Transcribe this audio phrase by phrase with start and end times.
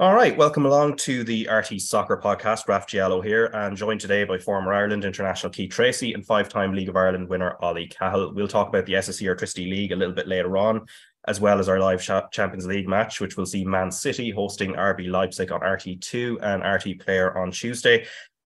[0.00, 2.66] All right, welcome along to the RTÉ Soccer Podcast.
[2.66, 6.88] Raf Diallo here, and joined today by former Ireland international Keith Treacy and five-time League
[6.88, 8.32] of Ireland winner Ollie Cahill.
[8.32, 10.86] We'll talk about the SSE Airtricity League a little bit later on,
[11.28, 15.10] as well as our live Champions League match, which will see Man City hosting RB
[15.10, 18.06] Leipzig on RTÉ2 and RTÉ Player on Tuesday.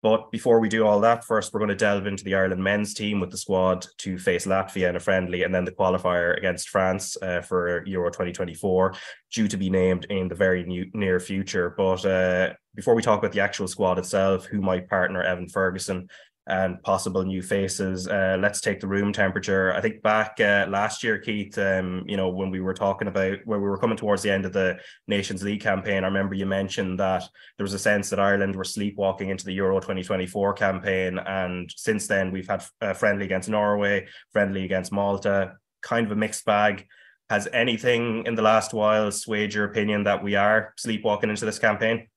[0.03, 2.95] But before we do all that, first we're going to delve into the Ireland men's
[2.95, 6.71] team with the squad to face Latvia in a friendly, and then the qualifier against
[6.71, 8.95] France uh, for Euro 2024,
[9.33, 11.75] due to be named in the very new, near future.
[11.77, 16.09] But uh, before we talk about the actual squad itself, who might partner Evan Ferguson
[16.47, 18.09] and possible new faces.
[18.09, 19.73] Uh, let's take the room temperature.
[19.73, 23.39] I think back uh, last year, Keith, um, you know, when we were talking about
[23.45, 26.47] when we were coming towards the end of the Nations League campaign, I remember you
[26.47, 27.25] mentioned that
[27.57, 31.19] there was a sense that Ireland were sleepwalking into the Euro 2024 campaign.
[31.19, 36.17] And since then, we've had a friendly against Norway, friendly against Malta, kind of a
[36.17, 36.87] mixed bag.
[37.29, 41.61] Has anything in the last while swayed your opinion that we are sleepwalking into this
[41.61, 42.09] campaign?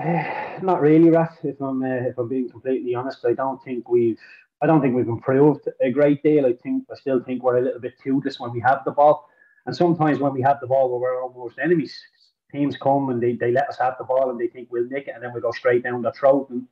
[0.00, 1.36] Uh, not really, Raf.
[1.44, 4.18] If I'm uh, if I'm being completely honest, I don't think we've
[4.62, 6.46] I don't think we've improved a great deal.
[6.46, 9.28] I think I still think we're a little bit toothless when we have the ball,
[9.66, 11.98] and sometimes when we have the ball, we're almost enemies.
[12.50, 15.08] Teams come and they, they let us have the ball and they think we'll nick
[15.08, 16.48] it, and then we go straight down their throat.
[16.50, 16.66] And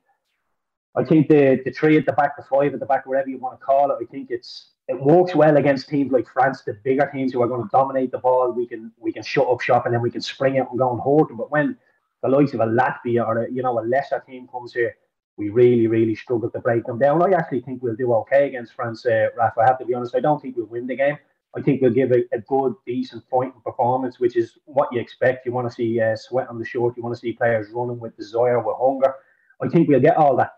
[0.95, 3.37] I think the the three at the back, the five at the back, whatever you
[3.37, 6.73] want to call it, I think it's it works well against teams like France, the
[6.83, 8.51] bigger teams who are going to dominate the ball.
[8.51, 10.91] We can we can shut up shop and then we can spring out and go
[10.91, 11.37] and hold them.
[11.37, 11.77] But when
[12.21, 14.95] the likes of a Latvia or a, you know a lesser team comes here,
[15.37, 17.21] we really really struggle to break them down.
[17.21, 19.61] I actually think we'll do okay against France, uh, Rafa.
[19.61, 20.15] I have to be honest.
[20.15, 21.17] I don't think we'll win the game.
[21.55, 25.45] I think we'll give a, a good, decent fighting performance, which is what you expect.
[25.45, 26.95] You want to see uh, sweat on the short.
[26.95, 29.15] You want to see players running with desire, with hunger.
[29.61, 30.53] I think we'll get all that,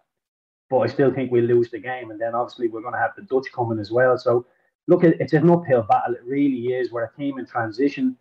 [0.69, 2.11] but I still think we'll lose the game.
[2.11, 4.17] And then obviously we're going to have the Dutch coming as well.
[4.17, 4.45] So
[4.87, 6.13] look, it's an uphill battle.
[6.13, 6.91] It really is.
[6.91, 8.15] We're a team in transition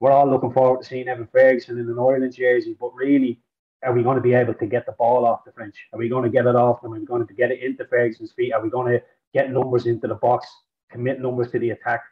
[0.00, 3.38] we're all looking forward to seeing Evan Ferguson in an Ireland jersey, but really,
[3.82, 5.76] are we going to be able to get the ball off the French?
[5.92, 6.92] Are we going to get it off them?
[6.92, 8.52] Are we going to get it into Ferguson's feet?
[8.52, 9.02] Are we going to
[9.32, 10.46] get numbers into the box,
[10.90, 12.02] commit numbers to the attack?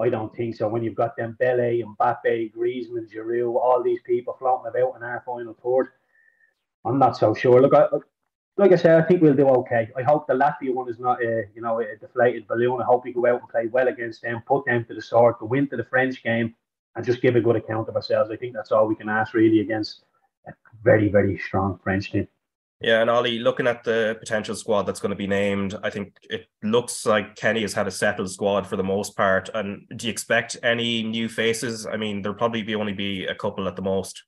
[0.00, 0.68] I don't think so.
[0.68, 5.22] When you've got them Dembele, Mbappe, Griezmann, Giroud, all these people floating about in our
[5.26, 5.88] final third,
[6.84, 7.60] I'm not so sure.
[7.60, 7.86] Look, I,
[8.56, 9.88] like I said, I think we'll do okay.
[9.96, 12.80] I hope the Latvia one is not a you know a deflated balloon.
[12.80, 15.36] I hope we go out and play well against them, put them to the sword,
[15.40, 16.54] go win to the French game,
[16.96, 18.30] and just give a good account of ourselves.
[18.30, 20.04] I think that's all we can ask really against
[20.46, 22.28] a very, very strong French team.
[22.80, 26.16] Yeah, and Ollie, looking at the potential squad that's going to be named, I think
[26.22, 29.50] it looks like Kenny has had a settled squad for the most part.
[29.52, 31.86] And do you expect any new faces?
[31.86, 34.22] I mean, there'll probably be only be a couple at the most.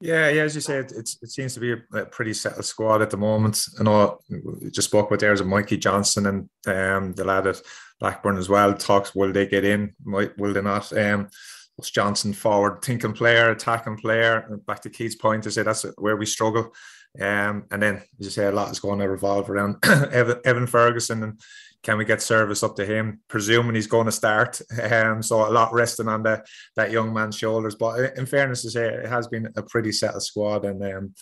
[0.00, 3.10] Yeah, yeah, as you say, it, it seems to be a, pretty settled squad at
[3.10, 3.64] the moment.
[3.80, 7.60] I know we just spoke about there's a Mikey Johnston and um, the lad at
[7.98, 8.74] Blackburn as well.
[8.74, 9.94] Talks will they get in?
[10.04, 10.96] Might will they not?
[10.96, 11.28] Um,
[11.76, 14.60] was Johnston forward thinking player, attacking player.
[14.66, 16.72] Back to Keith's point, to say that's where we struggle.
[17.20, 20.66] Um, and then, as you say, a lot is going to revolve around Evan, Evan
[20.66, 21.40] Ferguson and
[21.82, 23.20] can we get service up to him?
[23.28, 24.60] Presuming he's going to start,
[24.92, 26.44] um, so a lot resting on the,
[26.76, 27.74] that young man's shoulders.
[27.74, 31.14] But in fairness to say, it has been a pretty settled squad, and um,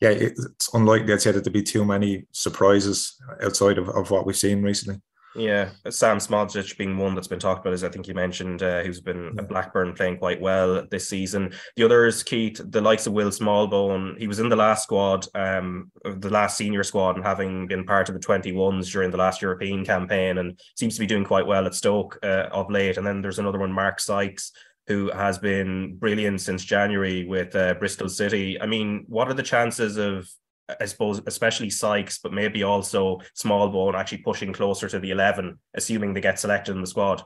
[0.00, 4.26] yeah, it's unlikely I'd say that there be too many surprises outside of, of what
[4.26, 5.00] we've seen recently.
[5.36, 8.82] Yeah, Sam Szmodics being one that's been talked about, as I think you mentioned, uh,
[8.82, 9.42] who's been yeah.
[9.42, 11.52] Blackburn playing quite well this season.
[11.76, 15.90] The others, Keith, the likes of Will Smallbone, he was in the last squad, um,
[16.04, 19.84] the last senior squad, and having been part of the 21s during the last European
[19.84, 22.96] campaign, and seems to be doing quite well at Stoke uh, of late.
[22.96, 24.52] And then there's another one, Mark Sykes,
[24.86, 28.60] who has been brilliant since January with uh, Bristol City.
[28.60, 30.28] I mean, what are the chances of
[30.68, 36.12] I suppose, especially Sykes, but maybe also Smallbone actually pushing closer to the 11, assuming
[36.12, 37.22] they get selected in the squad?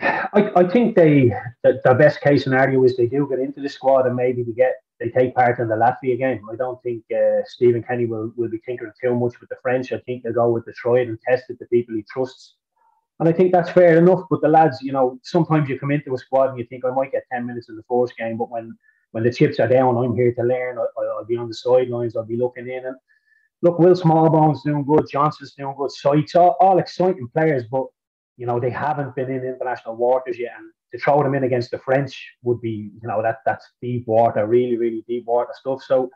[0.00, 3.68] I, I think they the, the, best case scenario is they do get into the
[3.68, 6.46] squad and maybe they get they take part in the Latvia game.
[6.50, 9.92] I don't think uh, Stephen Kenny will, will be tinkering too much with the French.
[9.92, 12.54] I think they'll go with tried and tested the people he trusts.
[13.18, 14.24] And I think that's fair enough.
[14.30, 16.90] But the lads, you know, sometimes you come into a squad and you think I
[16.90, 18.76] might get 10 minutes in the first game, but when
[19.12, 20.78] when the chips are down, I'm here to learn.
[20.78, 22.16] I, will be on the sidelines.
[22.16, 22.86] I'll be looking in.
[22.86, 22.96] And
[23.62, 25.08] look, Will Smallbone's doing good.
[25.10, 25.90] Johnston's doing good.
[25.90, 27.86] So it's all, all exciting players, but
[28.36, 30.52] you know they haven't been in international waters yet.
[30.58, 34.06] And to throw them in against the French would be, you know, that that's deep
[34.06, 35.82] water, really, really deep water stuff.
[35.82, 36.10] So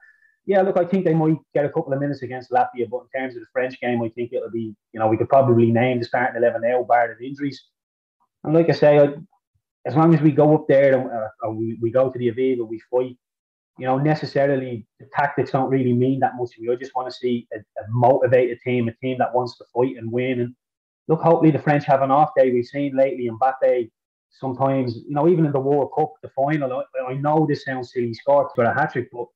[0.47, 3.21] yeah, look, I think they might get a couple of minutes against Latvia, but in
[3.21, 6.01] terms of the French game, I think it'll be, you know, we could probably name
[6.01, 7.65] the starting eleven now, bar the injuries.
[8.43, 9.15] And like I say, I,
[9.87, 12.67] as long as we go up there and uh, we, we go to the Aviva,
[12.67, 13.17] we fight,
[13.79, 16.73] you know, necessarily the tactics don't really mean that much to me.
[16.73, 19.97] I just want to see a, a, motivated team, a team that wants to fight
[19.97, 20.41] and win.
[20.41, 20.55] And
[21.09, 22.51] look, hopefully the French have an off day.
[22.51, 23.91] We've seen lately in Mbappe
[24.31, 27.93] sometimes, you know, even in the World Cup, the final, I, I know this sounds
[27.93, 29.27] silly, he scored for a hat trick, but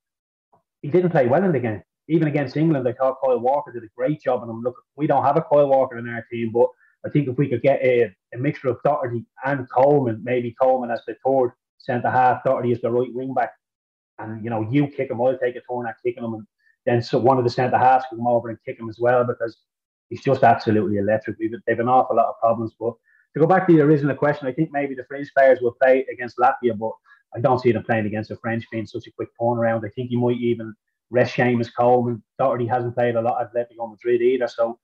[0.82, 1.82] he didn't play well in the game.
[2.08, 4.42] Even against England, I thought Kyle Walker did a great job.
[4.42, 6.68] And I'm look, we don't have a Kyle Walker in our team, but
[7.06, 10.90] I think if we could get a, a mixture of Doherty and Coleman, maybe Coleman
[10.90, 13.52] as the third centre half, Doherty as the right wing back,
[14.18, 16.46] and you know, you kick him, I'll take a turn at kicking him, and
[16.86, 19.24] then so one of the centre halves can come over and kick him as well
[19.24, 19.56] because
[20.08, 21.38] he's just absolutely electric.
[21.38, 22.94] We've, they've an awful lot of problems, but
[23.34, 26.04] to go back to the original question, I think maybe the French players will play
[26.12, 26.92] against Latvia, but
[27.34, 29.84] I don't see them playing against the French being such a quick turnaround.
[29.84, 30.74] I think you might even
[31.10, 32.22] rest Seamus Coleman.
[32.38, 34.48] Doherty hasn't played a lot at Atletico Madrid either.
[34.48, 34.78] So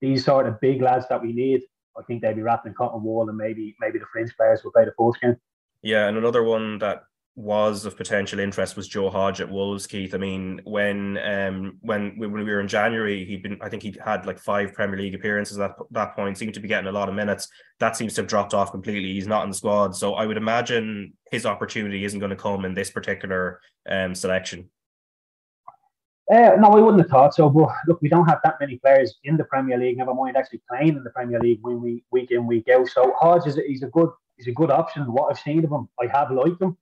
[0.00, 1.62] these sort of big lads that we need,
[1.98, 4.72] I think they'd be wrapped in cotton wool and maybe maybe the French players will
[4.72, 5.36] play the first game.
[5.82, 7.02] Yeah, and another one that
[7.36, 10.14] was of potential interest was Joe Hodge at Wolves, Keith.
[10.14, 13.94] I mean, when um when when we were in January, he'd been I think he
[14.02, 17.10] had like five Premier League appearances at that point, seemed to be getting a lot
[17.10, 17.48] of minutes.
[17.78, 19.12] That seems to have dropped off completely.
[19.12, 19.94] He's not in the squad.
[19.94, 24.70] So I would imagine his opportunity isn't going to come in this particular um selection.
[26.32, 27.48] Uh, no, I wouldn't have thought so.
[27.48, 29.98] But look, we don't have that many players in the Premier League.
[29.98, 32.88] Never mind actually playing in the Premier League when we week in week out.
[32.88, 35.02] So Hodge is a, he's a good he's a good option.
[35.12, 36.76] What I've seen of him, I have liked him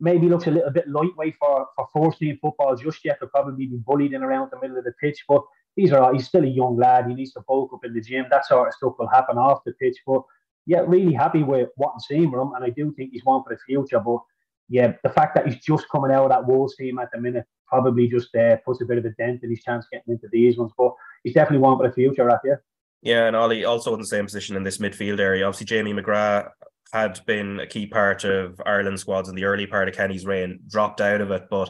[0.00, 3.18] maybe looks a little bit lightweight for, for first team football just yet.
[3.20, 5.24] He'll probably be bullied in around the middle of the pitch.
[5.28, 5.42] But
[5.76, 7.06] these are he's still a young lad.
[7.08, 8.26] He needs to bulk up in the gym.
[8.30, 9.96] That sort of stuff will happen off the pitch.
[10.06, 10.22] But
[10.66, 12.54] yeah, really happy with what I'm seeing from him.
[12.54, 14.00] And I do think he's one for the future.
[14.00, 14.20] But
[14.68, 17.46] yeah, the fact that he's just coming out of that Wolves team at the minute
[17.68, 20.56] probably just uh, puts a bit of a dent in his chance getting into these
[20.56, 20.72] ones.
[20.76, 20.94] But
[21.24, 22.38] he's definitely one for the future, right?
[22.44, 22.56] Yeah.
[23.00, 25.46] Yeah, and Ollie also in the same position in this midfield area.
[25.46, 26.50] Obviously, Jamie McGrath
[26.92, 30.60] had been a key part of Ireland squads in the early part of Kenny's reign,
[30.68, 31.68] dropped out of it, but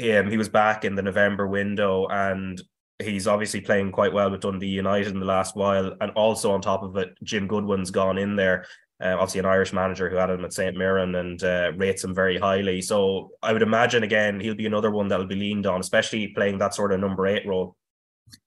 [0.00, 2.62] um, he was back in the November window and
[3.00, 5.94] he's obviously playing quite well with Dundee United in the last while.
[6.00, 8.66] And also on top of it, Jim Goodwin's gone in there.
[9.00, 10.76] Uh, obviously, an Irish manager who had him at St.
[10.76, 12.82] Mirren and uh, rates him very highly.
[12.82, 16.58] So I would imagine again he'll be another one that'll be leaned on, especially playing
[16.58, 17.76] that sort of number eight role.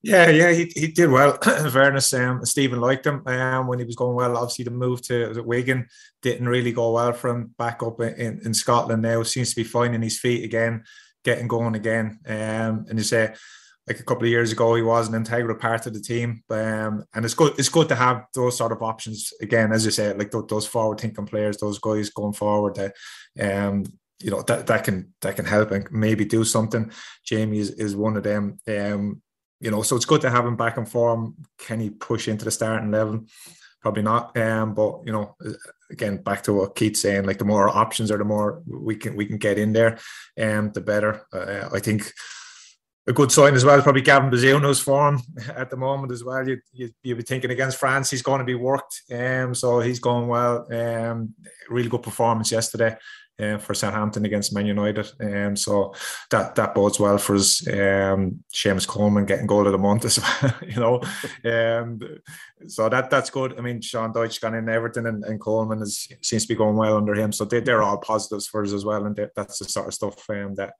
[0.03, 1.37] Yeah, yeah, he, he did well.
[1.59, 4.37] in fairness, um, Stephen liked him um, when he was going well.
[4.37, 5.87] Obviously, the move to Wigan
[6.21, 7.53] didn't really go well for him.
[7.57, 10.83] Back up in, in Scotland now, seems to be finding his feet again,
[11.23, 12.19] getting going again.
[12.27, 13.33] Um, and you say,
[13.91, 16.43] like a couple of years ago, he was an integral part of the team.
[16.49, 17.53] Um, and it's good.
[17.59, 20.99] It's good to have those sort of options again, as you say, like those forward
[20.99, 22.75] thinking players, those guys going forward.
[22.75, 22.93] That,
[23.39, 23.83] um,
[24.19, 26.91] you know that that can that can help and maybe do something.
[27.25, 28.59] Jamie is, is one of them.
[28.67, 29.21] Um,
[29.59, 31.35] you know, so it's good to have him back in form.
[31.57, 33.25] Can he push into the starting level?
[33.81, 34.37] Probably not.
[34.37, 35.35] Um, but you know,
[35.89, 39.15] again, back to what Keith's saying, like the more options are, the more we can
[39.15, 39.97] we can get in there,
[40.39, 41.25] um, the better.
[41.33, 42.13] Uh, I think
[43.07, 45.19] a good sign as well probably Gavin Bazunu form
[45.55, 46.47] at the moment as well.
[46.47, 49.01] You, you you'd be thinking against France, he's going to be worked.
[49.11, 50.67] Um, so he's going well.
[50.71, 51.33] Um,
[51.69, 52.95] really good performance yesterday
[53.41, 55.11] uh, for Southampton against Man United.
[55.19, 55.95] Um, so
[56.29, 57.65] that that bodes well for us.
[57.67, 60.53] Um, Seamus Coleman getting goal of the month as well.
[60.61, 61.01] you know,
[61.51, 61.99] um,
[62.67, 63.57] so that that's good.
[63.57, 66.75] I mean, Sean Dyche gone in Everton, and, and Coleman is seems to be going
[66.75, 67.31] well under him.
[67.31, 70.29] So they, they're all positives for us as well, and that's the sort of stuff
[70.29, 70.73] um, that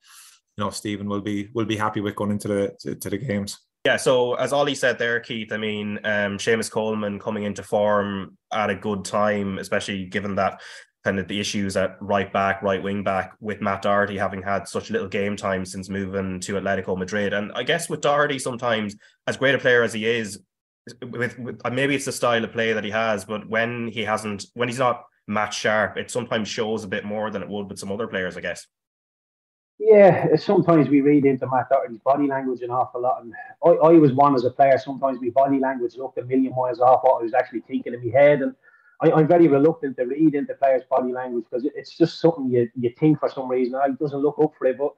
[0.61, 3.59] know Stephen will be will be happy with going into the to, to the games.
[3.85, 8.37] Yeah, so as Ollie said there, Keith, I mean, um, Seamus Coleman coming into form
[8.53, 10.61] at a good time, especially given that
[11.03, 14.67] kind of the issues at right back, right wing back, with Matt Doherty having had
[14.67, 17.33] such little game time since moving to Atletico Madrid.
[17.33, 20.39] And I guess with Doherty, sometimes as great a player as he is,
[21.01, 24.45] with, with maybe it's the style of play that he has, but when he hasn't,
[24.53, 27.79] when he's not match sharp, it sometimes shows a bit more than it would with
[27.79, 28.67] some other players, I guess.
[29.83, 33.23] Yeah, sometimes we read into Matt Doherty's body language an awful lot.
[33.23, 33.33] And
[33.65, 36.79] I, I was one as a player, sometimes my body language looked a million miles
[36.79, 38.43] off what I was actually thinking in my head.
[38.43, 38.53] And
[39.01, 42.69] I, am very reluctant to read into players' body language because it's just something you,
[42.75, 43.73] you think for some reason.
[43.73, 44.77] Oh, I doesn't look up for it.
[44.77, 44.91] But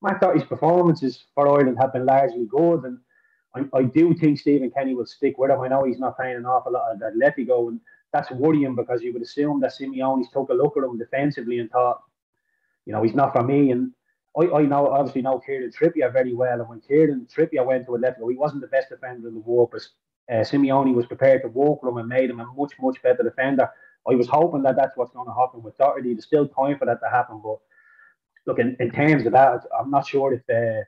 [0.00, 2.84] Matt Doherty's performances for Ireland have been largely good.
[2.84, 2.98] And
[3.54, 5.60] I, I do think Stephen Kenny will stick with him.
[5.60, 7.68] I know he's not playing an awful lot at Atletico.
[7.68, 7.80] And
[8.10, 11.70] that's worrying because you would assume that Simeone's took a look at him defensively and
[11.70, 12.00] thought,
[12.86, 13.70] you know, he's not for me.
[13.72, 13.92] And
[14.38, 16.60] I, I know obviously know Kieran Trippier very well.
[16.60, 19.70] And when Kieran Trippier went to Atletico, he wasn't the best defender in the world,
[19.72, 19.82] but
[20.30, 23.68] uh, Simeone was prepared to walk him and made him a much, much better defender.
[24.08, 26.14] I was hoping that that's what's going to happen with Doherty.
[26.14, 27.58] There's still time for that to happen, but
[28.46, 30.84] look, in, in terms of that, I'm not sure if uh,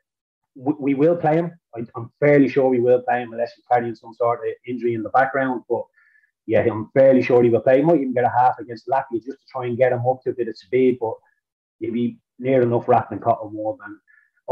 [0.54, 1.52] we, we, will play him.
[1.74, 4.94] I, am fairly sure we will play him unless he's carrying some sort of injury
[4.94, 5.64] in the background.
[5.68, 5.82] But
[6.46, 7.78] yeah, I'm fairly sure he will play.
[7.78, 10.22] He might even get a half against Latvia just to try and get him up
[10.22, 11.14] to a bit of speed, but
[11.80, 13.78] if be near enough wrapped in cotton wool.
[13.84, 13.96] And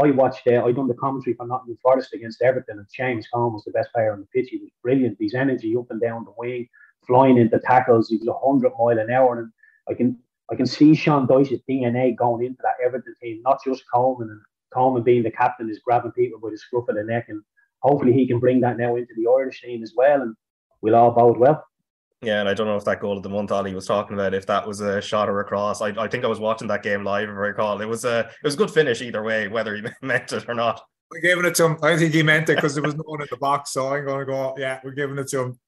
[0.01, 3.53] I watched, uh, I done the commentary for Nottingham Forest against Everton, and James Coleman
[3.53, 4.49] was the best player on the pitch.
[4.49, 5.17] He was brilliant.
[5.19, 6.67] His energy up and down the wing,
[7.05, 8.09] flying into tackles.
[8.09, 9.39] He was 100 mile an hour.
[9.39, 9.51] And
[9.89, 10.17] I can
[10.51, 14.41] I can see Sean Dyche's DNA going into that Everton team, not just Coleman and
[14.73, 17.41] Coleman being the captain is grabbing people by the scruff of the neck, and
[17.79, 20.35] hopefully he can bring that now into the Irish team as well, and
[20.81, 21.63] we'll all bode well.
[22.21, 24.35] Yeah, and I don't know if that goal of the month Ollie was talking about,
[24.35, 25.81] if that was a shot or a cross.
[25.81, 27.81] I, I think I was watching that game live, if I recall.
[27.81, 30.53] It was a it was a good finish either way, whether he meant it or
[30.53, 30.81] not.
[31.09, 31.77] We're giving it to him.
[31.81, 34.05] I think he meant it because there was no one in the box, so I'm
[34.05, 34.55] going to go.
[34.57, 35.59] Yeah, we're giving it to him.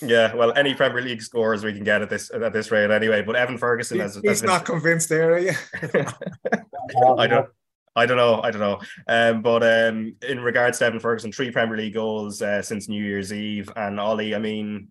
[0.00, 3.22] Yeah, well, any Premier League scores we can get at this at this rate anyway.
[3.22, 4.50] But Evan Ferguson has, he's been...
[4.50, 5.52] not convinced there, are you?
[7.18, 7.48] I don't.
[7.96, 8.40] I don't know.
[8.42, 8.80] I don't know.
[9.06, 13.02] Um, but um, in regards to Evan Ferguson, three Premier League goals uh, since New
[13.02, 14.34] Year's Eve, and Ollie.
[14.34, 14.88] I mean,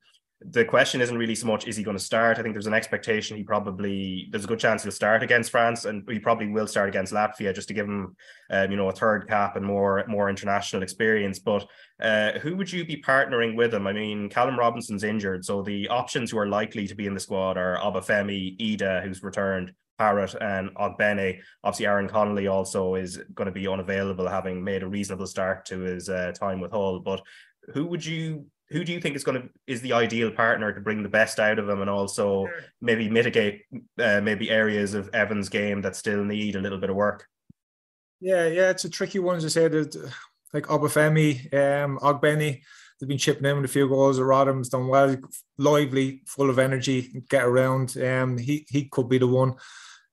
[0.49, 2.37] the question isn't really so much is he going to start.
[2.37, 5.85] I think there's an expectation he probably there's a good chance he'll start against France,
[5.85, 8.15] and he probably will start against Latvia just to give him,
[8.49, 11.39] um, you know, a third cap and more more international experience.
[11.39, 11.65] But
[12.01, 13.87] uh, who would you be partnering with him?
[13.87, 17.19] I mean, Callum Robinson's injured, so the options who are likely to be in the
[17.19, 21.39] squad are Obafemi, Idah, who's returned, Parrott, and Ogbene.
[21.63, 25.79] Obviously, Aaron Connolly also is going to be unavailable, having made a reasonable start to
[25.79, 26.99] his uh, time with Hull.
[26.99, 27.21] But
[27.73, 30.81] who would you who do you think is going to is the ideal partner to
[30.81, 32.47] bring the best out of him and also
[32.81, 33.63] maybe mitigate
[33.99, 37.27] uh, maybe areas of Evans' game that still need a little bit of work?
[38.19, 39.73] Yeah, yeah, it's a tricky one as I said.
[40.53, 42.61] like Obafemi, um, Ogbene,
[42.99, 44.19] they've been chipping in with a few goals.
[44.19, 45.15] Or Rodham's done well,
[45.57, 47.97] lively, full of energy, get around.
[47.97, 49.55] Um, he he could be the one.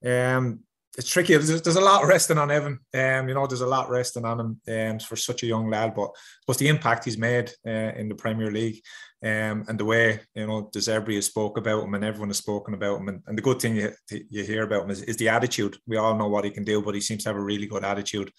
[0.05, 0.61] Um,
[0.99, 1.37] it's tricky.
[1.37, 2.81] There's, there's, a lot resting on Evan.
[2.95, 5.95] Um, you know, there's a lot resting on him um, for such a young lad.
[5.95, 6.11] But
[6.47, 8.83] what's the impact he's made uh, in the Premier League,
[9.23, 12.39] um, and the way you know De Zerbi has spoke about him, and everyone has
[12.39, 13.09] spoken about him.
[13.09, 15.77] And, and the good thing you, you hear about him is, is, the attitude.
[15.87, 17.85] We all know what he can do, but he seems to have a really good
[17.85, 18.33] attitude.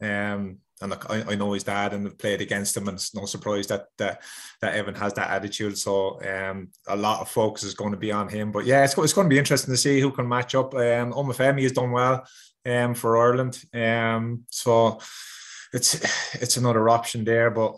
[0.00, 3.14] Um, and look, I, I, know his dad and have played against him, and it's
[3.14, 4.22] no surprise that that,
[4.60, 5.78] that Evan has that attitude.
[5.78, 8.52] So um, a lot of focus is going to be on him.
[8.52, 10.74] But yeah, it's, it's going to be interesting to see who can match up.
[10.74, 12.26] Um, Obafemi has done well
[12.66, 15.00] um, for Ireland, um, so
[15.72, 15.94] it's
[16.34, 17.50] it's another option there.
[17.50, 17.76] But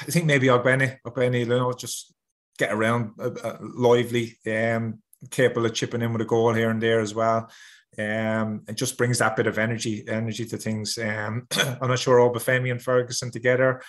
[0.00, 2.14] I think maybe Ogbene, Ogbene, you know, just
[2.58, 6.82] get around uh, uh, lively, um, capable of chipping in with a goal here and
[6.82, 7.50] there as well
[7.98, 10.98] um, it just brings that bit of energy energy to things.
[10.98, 11.46] Um,
[11.80, 13.82] I'm not sure Obafemi and Ferguson together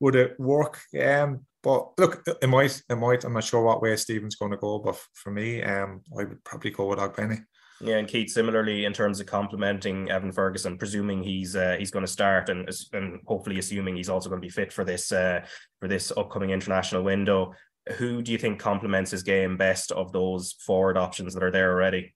[0.00, 0.80] would it work.
[1.00, 3.24] Um, but look, it might, it might.
[3.24, 6.44] I'm not sure what way Stephen's going to go, but for me, um, I would
[6.44, 7.44] probably go with Ogbene.
[7.80, 12.04] Yeah, and Keith, similarly in terms of complementing Evan Ferguson, presuming he's uh, he's going
[12.04, 15.44] to start and and hopefully assuming he's also going to be fit for this uh,
[15.80, 17.52] for this upcoming international window.
[17.96, 21.72] Who do you think complements his game best of those forward options that are there
[21.72, 22.14] already?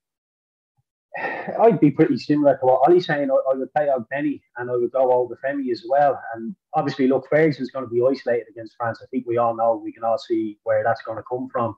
[1.60, 3.30] I'd be pretty similar to what Ollie's saying.
[3.30, 6.20] I, I would play Ogbene and I would go Obafemi as well.
[6.34, 9.00] And obviously, look, Ferguson's going to be isolated against France.
[9.02, 11.76] I think we all know, we can all see where that's going to come from.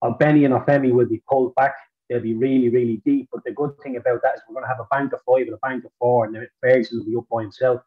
[0.00, 1.74] Uh, Benny and Femi will be pulled back.
[2.08, 3.28] They'll be really, really deep.
[3.32, 5.46] But the good thing about that is we're going to have a bank of five
[5.46, 7.82] and a bank of four, and Ferguson will be up by himself.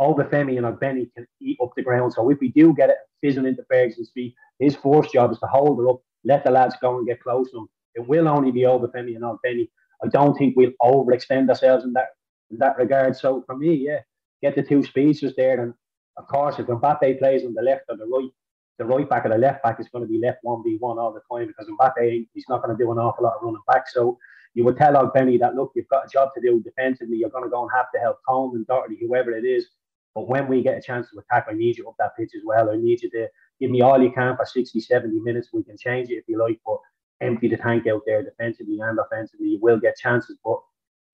[0.00, 2.12] Obafemi and Benny can eat up the ground.
[2.12, 5.46] So if we do get it fizzling into Ferguson's feet, his first job is to
[5.46, 7.68] hold it up, let the lads go and get close to him.
[7.94, 9.70] It will only be Obafemi and Benny
[10.04, 12.08] I don't think we'll overextend ourselves in that
[12.50, 13.16] in that regard.
[13.16, 14.00] So for me, yeah,
[14.42, 15.74] get the two speedsters there, and
[16.16, 18.30] of course, if Mbappe plays on the left or the right,
[18.78, 20.98] the right back or the left back is going to be left one v one
[20.98, 23.60] all the time because Mbappe he's not going to do an awful lot of running
[23.66, 23.88] back.
[23.88, 24.18] So
[24.54, 27.16] you would tell Benny that look, you've got a job to do defensively.
[27.16, 29.66] You're going to go and have to help Coleman, Doherty, whoever it is.
[30.14, 32.42] But when we get a chance to attack, I need you up that pitch as
[32.44, 32.70] well.
[32.70, 33.26] I need you to
[33.60, 35.48] give me all you can for 60, 70 minutes.
[35.52, 36.78] We can change it if you like, but
[37.24, 39.48] empty the tank out there defensively and offensively.
[39.48, 40.60] You will get chances, but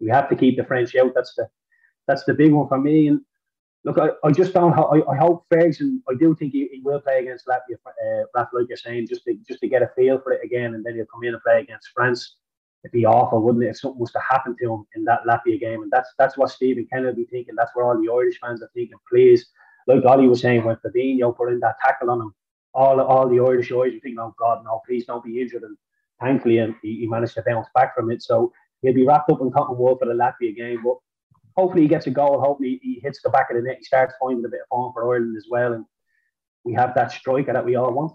[0.00, 1.12] we have to keep the French out.
[1.14, 1.49] That's the
[2.07, 3.09] that's the big one for me.
[3.09, 3.21] And
[3.85, 4.73] look, I, I just don't.
[4.73, 6.02] I, I hope Ferguson.
[6.11, 9.35] I do think he, he will play against Latvia, uh, like you're saying, just to
[9.47, 11.61] just to get a feel for it again, and then he'll come in and play
[11.61, 12.37] against France.
[12.83, 15.61] It'd be awful, wouldn't it, if something was to happen to him in that Latvia
[15.61, 15.83] game?
[15.83, 17.55] And that's that's what Stephen Kennedy thinking.
[17.55, 18.97] That's what all the Irish fans are thinking.
[19.09, 19.47] Please,
[19.87, 22.35] like Ollie was saying, when Fabinho put in that tackle on him,
[22.75, 25.76] all all the Irish Irish are thinking, "Oh God, no, please don't be injured." And
[26.21, 28.23] thankfully, and he, he, managed to bounce back from it.
[28.23, 30.83] So he'll be wrapped up in cotton wool for the Latvia game.
[30.85, 30.97] But
[31.57, 32.41] hopefully, he gets a goal.
[32.41, 33.79] Hopefully, he hits the back of the net.
[33.79, 35.85] He starts finding a bit of form for Ireland as well, and
[36.65, 38.12] we have that striker that we all want.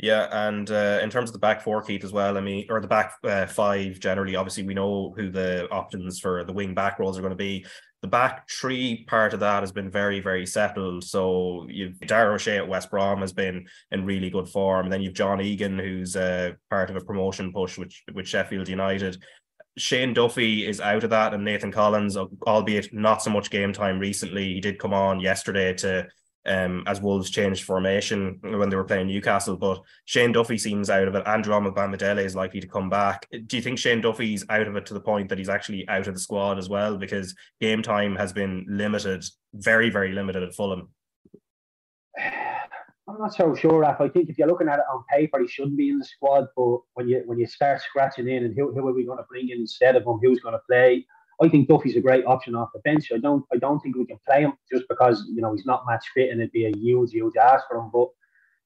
[0.00, 2.38] Yeah, and uh, in terms of the back four, Keith, as well.
[2.38, 4.36] I mean, or the back uh, five generally.
[4.36, 7.66] Obviously, we know who the options for the wing back roles are going to be
[8.02, 11.02] the back three part of that has been very, very settled.
[11.02, 14.86] So you've Dara O'Shea at West Brom has been in really good form.
[14.86, 18.68] And then you've John Egan, who's uh, part of a promotion push with, with Sheffield
[18.68, 19.20] United.
[19.76, 24.00] Shane Duffy is out of that, and Nathan Collins, albeit not so much game time
[24.00, 26.06] recently, he did come on yesterday to
[26.48, 29.56] um, as Wolves changed formation when they were playing Newcastle.
[29.56, 31.26] But Shane Duffy seems out of it.
[31.26, 33.28] Andrew Omobamidele is likely to come back.
[33.46, 36.08] Do you think Shane Duffy's out of it to the point that he's actually out
[36.08, 36.96] of the squad as well?
[36.96, 39.24] Because game time has been limited,
[39.54, 40.88] very, very limited at Fulham.
[42.18, 44.02] I'm not so sure, Raf.
[44.02, 46.46] I think if you're looking at it on paper, he shouldn't be in the squad.
[46.54, 49.24] But when you when you start scratching in and who, who are we going to
[49.30, 50.18] bring in instead of him?
[50.22, 51.06] Who's going to play?
[51.40, 53.12] I think Duffy's a great option off the bench.
[53.12, 55.84] I don't I don't think we can play him just because you know he's not
[55.86, 57.90] match fit and it'd be a huge huge ask for him.
[57.92, 58.08] But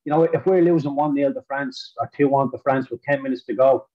[0.04, 3.02] you know if we're losing one 0 to France or two one to France with
[3.02, 3.86] ten minutes to go,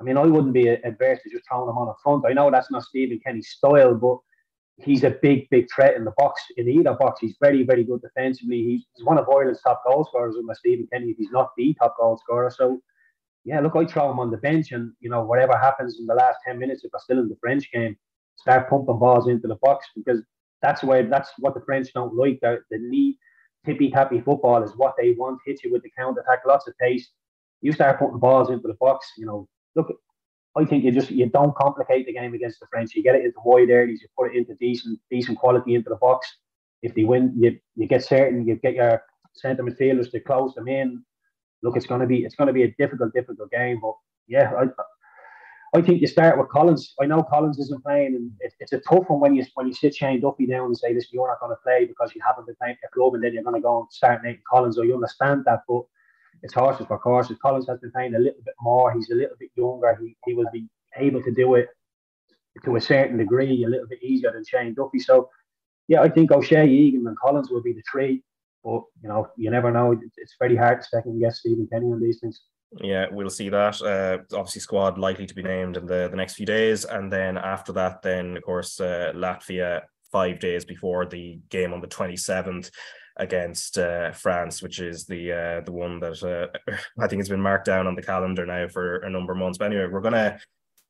[0.00, 2.24] I mean I wouldn't be adverse to just throwing him on the front.
[2.28, 4.18] I know that's not Stephen Kenny's style, but
[4.78, 7.20] he's a big big threat in the box in either box.
[7.20, 8.62] He's very very good defensively.
[8.62, 11.10] He's, one of Ireland's top goal scorers with Stephen Kenny.
[11.12, 12.82] If he's not the top goal scorer, so
[13.44, 16.14] yeah, look, I throw him on the bench, and you know whatever happens in the
[16.14, 17.96] last ten minutes, if I'm still in the French game,
[18.36, 20.22] start pumping balls into the box because
[20.62, 22.38] that's why that's what the French don't like.
[22.40, 23.16] The, the neat,
[23.64, 25.40] tippy tappy football is what they want.
[25.46, 27.08] Hit you with the counter attack, lots of pace.
[27.60, 29.06] You start putting balls into the box.
[29.18, 29.92] You know, look,
[30.56, 32.94] I think you just you don't complicate the game against the French.
[32.94, 34.00] You get it into wide areas.
[34.00, 36.26] You put it into decent decent quality into the box.
[36.82, 38.46] If they win, you you get certain.
[38.46, 39.02] You get your
[39.34, 41.04] centre midfielders to close them in.
[41.62, 43.80] Look, it's gonna be it's gonna be a difficult difficult game.
[43.82, 43.94] But
[44.28, 44.64] yeah, I,
[45.74, 46.94] I think you start with Collins.
[47.00, 49.74] I know Collins isn't playing, and it's, it's a tough one when you when you
[49.74, 52.46] sit Shane Duffy down and say, "Listen, you're not going to play because you haven't
[52.46, 54.78] been playing for club," and then you're going to go and start Nathan Collins.
[54.78, 55.82] Or you understand that, but
[56.42, 57.36] it's horses for courses.
[57.42, 58.92] Collins has been playing a little bit more.
[58.92, 59.98] He's a little bit younger.
[60.00, 61.68] He he will be able to do it
[62.64, 64.98] to a certain degree, a little bit easier than Shane Duffy.
[64.98, 65.28] So,
[65.88, 68.22] yeah, I think O'Shea, Egan, and Collins will be the three.
[68.64, 69.98] But you know, you never know.
[70.16, 72.40] It's very hard to second guess Stephen Kenny on these things.
[72.80, 73.80] Yeah, we'll see that.
[73.80, 77.38] Uh, obviously, squad likely to be named in the, the next few days, and then
[77.38, 82.16] after that, then of course uh, Latvia five days before the game on the twenty
[82.16, 82.70] seventh
[83.16, 87.40] against uh, France, which is the uh, the one that uh, I think has been
[87.40, 89.58] marked down on the calendar now for a number of months.
[89.58, 90.38] But anyway, we're gonna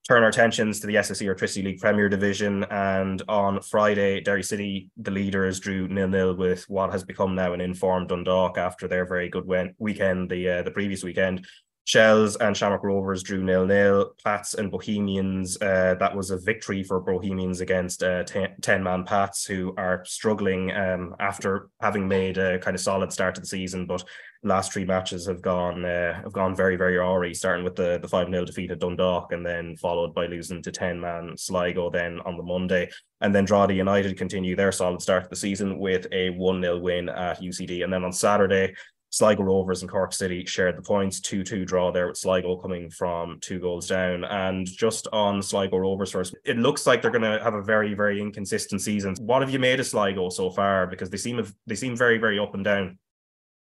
[0.07, 2.65] turn our attentions to the SSE Airtricity League Premier Division.
[2.71, 7.53] And on Friday, Derry City, the leaders, drew nil nil with what has become now
[7.53, 11.47] an informed Dundalk after their very good win- weekend the uh, the previous weekend.
[11.87, 14.13] Shels and Shamrock Rovers drew nil nil.
[14.25, 19.47] Pats and Bohemians, uh, that was a victory for Bohemians against uh, 10 man Pats,
[19.47, 23.87] who are struggling um, after having made a kind of solid start to the season.
[23.87, 24.03] But
[24.43, 28.09] last three matches have gone uh, have gone very, very awry, starting with the, the
[28.09, 32.19] 5 0 defeat at Dundalk and then followed by losing to 10 man Sligo then
[32.25, 32.91] on the Monday.
[33.21, 36.79] And then Drogheda United continue their solid start to the season with a 1 0
[36.81, 37.85] win at UCD.
[37.85, 38.75] And then on Saturday,
[39.17, 42.91] Sligo Rovers and Cork City shared the points, 2 2 draw there with Sligo coming
[42.91, 44.25] from two goals down.
[44.25, 47.95] And just on Sligo Rovers first, it looks like they're going to have a very,
[47.95, 49.15] very inconsistent season.
[49.21, 50.87] What have you made of Sligo so far?
[50.87, 52.99] Because they seem they seem very, very up and down.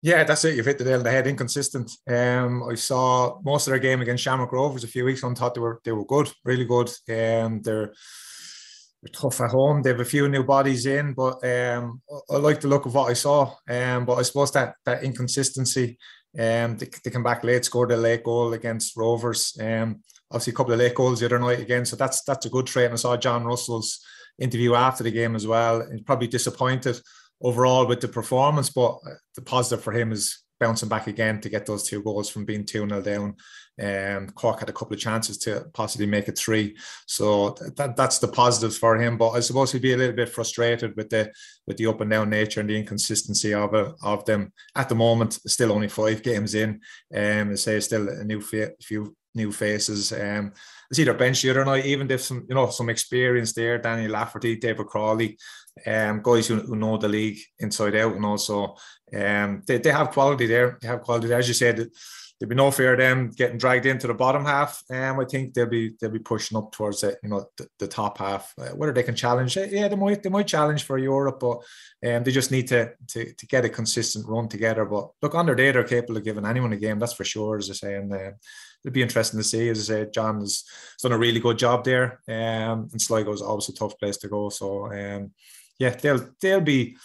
[0.02, 0.56] Yeah, that's it.
[0.56, 1.25] You've hit the nail on the head.
[1.25, 1.89] Inconsistent.
[2.06, 5.36] Um, I saw most of their game against Shamrock Rovers a few weeks on.
[5.36, 6.89] Thought they were they were good, really good.
[7.10, 7.93] Um, they're
[9.01, 9.81] they're tough at home.
[9.81, 13.09] They have a few new bodies in, but um, I like the look of what
[13.09, 13.55] I saw.
[13.69, 15.97] Um, but I suppose that that inconsistency,
[16.38, 19.57] um, they, they come back late, scored a late goal against Rovers.
[19.62, 22.49] Um, obviously a couple of late goals the other night again, so that's that's a
[22.49, 22.85] good trait.
[22.85, 23.99] And I saw John Russell's
[24.38, 25.88] interview after the game as well.
[25.89, 26.99] He's probably disappointed
[27.41, 28.99] overall with the performance, but
[29.35, 32.65] the positive for him is bouncing back again to get those two goals from being
[32.65, 33.35] 2 0 down.
[33.79, 36.75] Um, Cork had a couple of chances to possibly make it three.
[37.05, 39.17] So that, that's the positives for him.
[39.17, 41.31] But I suppose he'd be a little bit frustrated with the
[41.67, 44.95] with the up and down nature and the inconsistency of it, of them at the
[44.95, 45.33] moment.
[45.47, 46.81] Still only five games in.
[47.15, 50.11] Um, I say still a new few new faces.
[50.11, 50.53] Um,
[50.91, 53.77] I see their bench the other night, even if some, you know, some experience there,
[53.77, 55.37] Danny Lafferty, David Cawley,
[55.85, 58.75] um, guys who, who know the league inside out, and also
[59.15, 60.77] um, they, they have quality there.
[60.81, 61.39] They have quality there.
[61.39, 61.89] As you said,
[62.39, 64.82] there'd be no fear of them getting dragged into the bottom half.
[64.89, 67.88] Um, I think they'll be they'll be pushing up towards the you know the, the
[67.88, 68.54] top half.
[68.58, 71.58] Uh, whether they can challenge, it, yeah, they might they might challenge for Europe, but
[72.08, 74.86] um, they just need to, to to get a consistent run together.
[74.86, 76.99] But look, under day they're capable of giving anyone a game.
[76.99, 77.58] That's for sure.
[77.58, 78.32] As I say, and uh,
[78.84, 79.67] it'll be interesting to see.
[79.69, 80.63] As I say, John has
[81.02, 82.21] done a really good job there.
[82.28, 84.49] Um, and Sligo is always a tough place to go.
[84.49, 85.32] So um,
[85.78, 86.97] yeah, they'll they'll be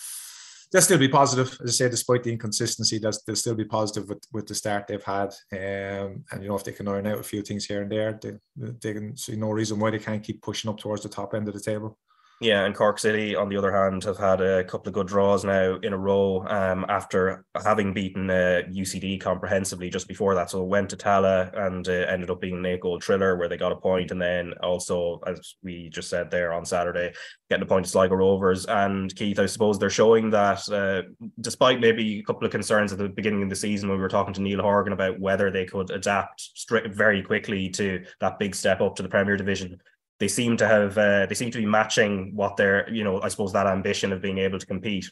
[0.75, 2.99] they'll still be positive, as I say, despite the inconsistency.
[2.99, 5.33] They'll, they'll still be positive with, with the start they've had.
[5.53, 8.19] Um, and you know, if they can iron out a few things here and there,
[8.21, 11.33] they, they can see no reason why they can't keep pushing up towards the top
[11.33, 11.97] end of the table.
[12.41, 15.45] Yeah, and Cork City, on the other hand, have had a couple of good draws
[15.45, 20.51] now in a row um, after having beaten uh, UCD comprehensively just before that.
[20.51, 23.71] So went to Tallaght and uh, ended up being an goal thriller where they got
[23.71, 27.13] a point, and then also, as we just said there on Saturday,
[27.49, 28.67] getting a point to Sligo Rovers.
[28.67, 31.09] And Keith, I suppose they're showing that uh,
[31.41, 34.09] despite maybe a couple of concerns at the beginning of the season when we were
[34.09, 36.51] talking to Neal Horgan about whether they could adapt
[36.89, 39.81] very quickly to that big step up to the Premier Division
[40.21, 43.29] they seem to have uh, they seem to be matching what their you know I
[43.29, 45.11] suppose that ambition of being able to compete.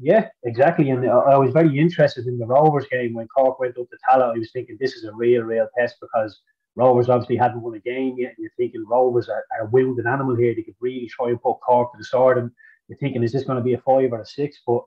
[0.00, 0.90] Yeah, exactly.
[0.90, 4.34] And I was very interested in the Rovers game when Cork went up to Tallaght.
[4.34, 6.40] I was thinking this is a real, real test because
[6.74, 8.34] Rovers obviously hadn't won a game yet.
[8.36, 10.52] And you're thinking Rovers are, are a wounded animal here.
[10.54, 12.38] They could really try and put Cork to the sword.
[12.38, 12.50] And
[12.88, 14.60] you're thinking, is this going to be a five or a six?
[14.66, 14.82] But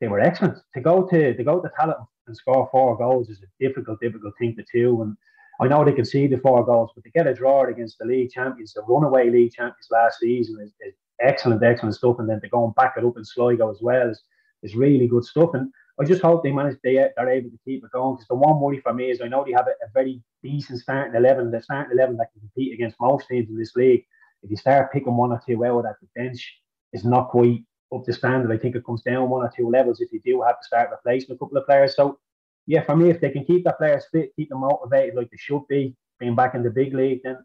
[0.00, 0.58] they were excellent.
[0.74, 4.34] To go to to go to Tallaght and score four goals is a difficult, difficult
[4.38, 5.00] thing to do.
[5.02, 5.16] And
[5.60, 8.72] I know they conceded four goals, but to get a draw against the league champions,
[8.72, 12.18] the runaway league champions last season is, is excellent, excellent stuff.
[12.18, 14.22] And then to go and back it up in Sligo as well is,
[14.62, 15.50] is really good stuff.
[15.54, 18.16] And I just hope they manage they are able to keep it going.
[18.16, 20.80] Because the one worry for me is I know they have a, a very decent
[20.80, 24.04] starting eleven, the starting eleven that can compete against most teams in this league.
[24.42, 26.60] If you start picking one or two out at the bench,
[26.92, 27.62] is not quite
[27.94, 28.50] up to standard.
[28.50, 30.90] I think it comes down one or two levels if you do have to start
[30.90, 31.94] replacing a couple of players.
[31.94, 32.18] So
[32.66, 35.36] yeah, for me, if they can keep the players fit, keep them motivated like they
[35.36, 37.38] should be, being back in the big league, then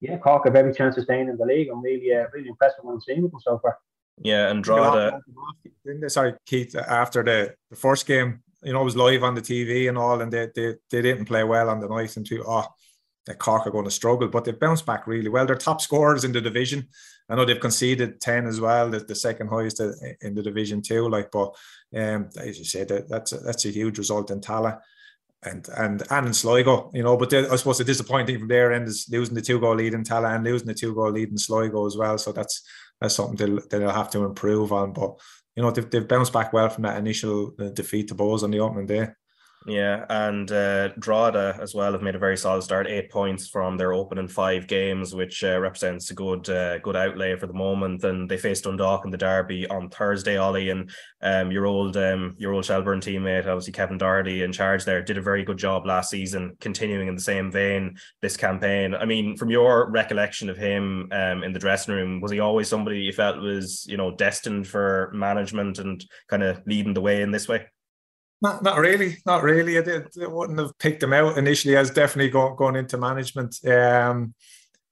[0.00, 1.68] yeah, Cork have every chance of staying in the league.
[1.70, 3.78] I'm really, uh, really impressed with what I'm seeing with them so far.
[4.22, 5.10] Yeah, and draw
[5.84, 6.08] the.
[6.10, 6.76] Sorry, Keith.
[6.76, 10.20] After the, the first game, you know, it was live on the TV and all,
[10.20, 12.66] and they they, they didn't play well on the night, and two, oh,
[13.26, 15.46] the Cork are going to struggle, but they've bounced back really well.
[15.46, 16.88] They're top scorers in the division.
[17.28, 21.08] I know they've conceded ten as well, the, the second highest in the division too.
[21.08, 21.54] Like, but
[21.96, 24.80] um, as you said, that, that's a, that's a huge result in Tallaght
[25.42, 27.16] and and and in Sligo, you know.
[27.16, 30.04] But I suppose the disappointing from their end is losing the two goal lead in
[30.04, 32.18] Tallaght and losing the two goal lead in Sligo as well.
[32.18, 32.62] So that's
[33.00, 34.92] that's something they'll, they'll have to improve on.
[34.92, 35.18] But
[35.56, 38.50] you know, they've, they've bounced back well from that initial uh, defeat to Bohs on
[38.50, 39.08] the opening day.
[39.66, 42.86] Yeah, and uh, Drogheda as well have made a very solid start.
[42.86, 47.34] Eight points from their opening five games, which uh, represents a good uh, good outlay
[47.36, 48.04] for the moment.
[48.04, 50.36] And they faced Dundalk in the derby on Thursday.
[50.36, 50.90] Ollie and
[51.22, 55.16] um, your old um, your old Shelbourne teammate, obviously Kevin Doherty, in charge there, did
[55.16, 58.94] a very good job last season, continuing in the same vein this campaign.
[58.94, 62.68] I mean, from your recollection of him um, in the dressing room, was he always
[62.68, 67.22] somebody you felt was you know destined for management and kind of leading the way
[67.22, 67.64] in this way?
[68.42, 69.78] Not, not really, not really.
[69.78, 73.56] I, did, I wouldn't have picked him out initially as definitely going, going into management.
[73.66, 74.34] Um,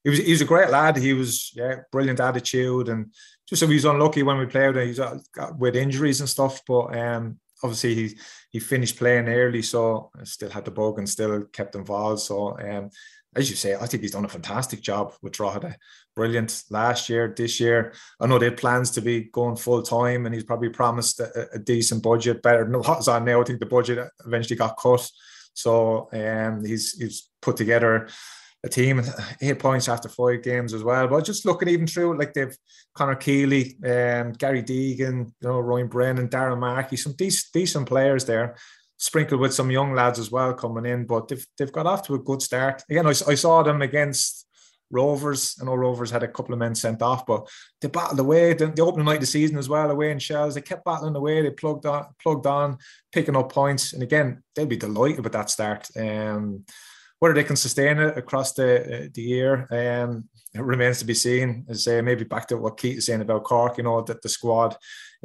[0.03, 0.97] he was he was a great lad.
[0.97, 3.13] He was yeah, brilliant attitude, and
[3.47, 4.75] just so he was unlucky when we played.
[4.75, 8.17] He's got with injuries and stuff, but um, obviously he
[8.51, 12.21] he finished playing early, so still had the bug and still kept involved.
[12.21, 12.89] So um,
[13.35, 15.75] as you say, I think he's done a fantastic job with Drogheda.
[16.15, 17.93] Brilliant last year, this year.
[18.19, 21.49] I know they had plans to be going full time, and he's probably promised a,
[21.53, 23.41] a decent budget, better than what's on now.
[23.41, 25.09] I think the budget eventually got cut,
[25.53, 28.07] so um, he's he's put together
[28.63, 29.01] a team
[29.41, 31.07] eight points after five games as well.
[31.07, 32.55] But just looking even through, like they've
[32.93, 38.25] Conor Keeley, um, Gary Deegan, you know, Ryan Brennan, Darren Markey, some decent decent players
[38.25, 38.55] there
[39.03, 42.15] sprinkled with some young lads as well coming in, but they've, they've got off to
[42.15, 42.81] a good start.
[42.89, 44.47] Again, I, I saw them against
[44.89, 45.57] Rovers.
[45.59, 47.49] I know Rovers had a couple of men sent off, but
[47.81, 48.53] they battled away.
[48.53, 50.55] The, the opening night of the season as well, away in Shels.
[50.55, 51.41] They kept battling away.
[51.41, 52.77] They plugged on, plugged on,
[53.11, 53.91] picking up points.
[53.91, 55.89] And again, they'll be delighted with that start.
[55.97, 56.63] Um,
[57.19, 61.65] whether they can sustain it across the uh, the year, um, remains to be seen.
[61.67, 64.29] As say, maybe back to what Keith is saying about Cork, you know, that the
[64.29, 64.77] squad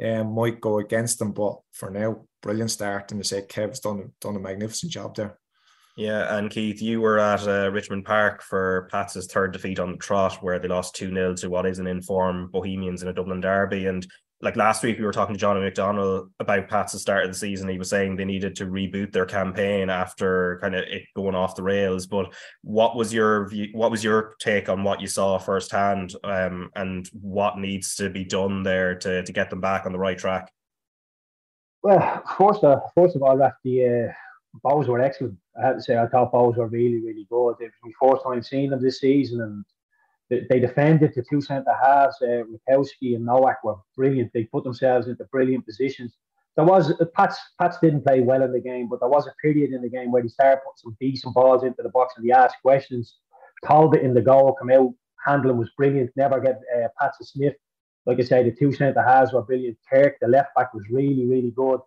[0.03, 3.11] um, might go against them, but for now, brilliant start.
[3.11, 5.37] And they say Kev's done done a magnificent job there.
[5.99, 9.97] Yeah, and Keith, you were at uh, Richmond Park for Pats' third defeat on the
[9.97, 13.41] trot, where they lost 2 0 to what is an informed Bohemians in a Dublin
[13.41, 13.87] derby.
[13.87, 14.07] And
[14.41, 17.67] like last week we were talking to Johnny McDonald about Pats start of the season.
[17.67, 21.55] He was saying they needed to reboot their campaign after kind of it going off
[21.55, 22.07] the rails.
[22.07, 26.69] But what was your view, what was your take on what you saw firsthand, um,
[26.75, 30.17] and what needs to be done there to to get them back on the right
[30.17, 30.49] track?
[31.81, 33.45] Well, first, uh, first of all, the
[33.85, 34.11] uh,
[34.65, 35.37] Bohs were excellent.
[35.57, 37.55] I have to say, I thought Bohs were really, really good.
[37.59, 39.65] It was my first time seeing them this season, and
[40.49, 44.31] they defended the two centre halves, uh, and Nowak were brilliant.
[44.33, 46.17] They put themselves into brilliant positions.
[46.55, 47.39] There was uh, Pats.
[47.59, 50.11] Pats didn't play well in the game, but there was a period in the game
[50.11, 53.15] where they started putting some decent balls into the box and he asked questions.
[53.65, 54.93] Talbot in the goal come out,
[55.25, 56.11] handling was brilliant.
[56.15, 57.55] Never get uh, Pats Smith.
[58.05, 59.77] Like I said, the two centre halves were brilliant.
[59.91, 61.79] Kirk, the left back, was really, really good.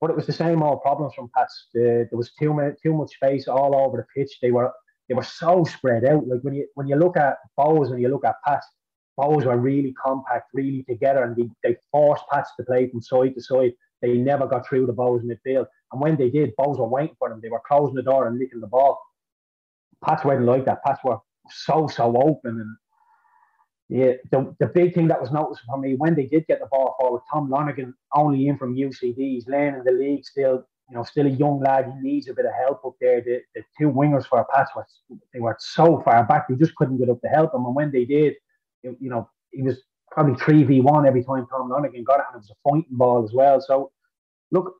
[0.00, 1.68] But it was the same old problems from Pats.
[1.74, 4.38] there was too much, too much space all over the pitch.
[4.42, 4.72] They were
[5.08, 6.26] they were so spread out.
[6.26, 8.62] Like when you when you look at Bohs and you look at Pat,
[9.18, 13.34] Bohs were really compact, really together, and they, they forced Pats to play from side
[13.34, 13.72] to side.
[14.00, 15.66] They never got through the Bohs midfield.
[15.92, 17.40] And when they did, Bohs were waiting for them.
[17.42, 19.00] They were closing the door and licking the ball.
[20.04, 20.82] Pats weren't like that.
[20.82, 21.18] Pats were
[21.50, 22.60] so, so open.
[22.60, 22.76] And
[23.92, 26.66] yeah, the, the big thing that was noticeable for me when they did get the
[26.66, 31.02] ball forward, Tom Lonergan only in from UCD, he's learning the league still, you know,
[31.02, 31.92] still a young lad.
[31.92, 33.20] He needs a bit of help up there.
[33.20, 34.86] The, the two wingers for Pats were
[35.34, 37.66] they were so far back, they just couldn't get up to help him.
[37.66, 38.36] And when they did,
[38.82, 42.46] it, you know, he was probably 3v1 every time Tom Lonergan got it, and it
[42.46, 43.60] was a pointing ball as well.
[43.60, 43.92] So,
[44.52, 44.74] look,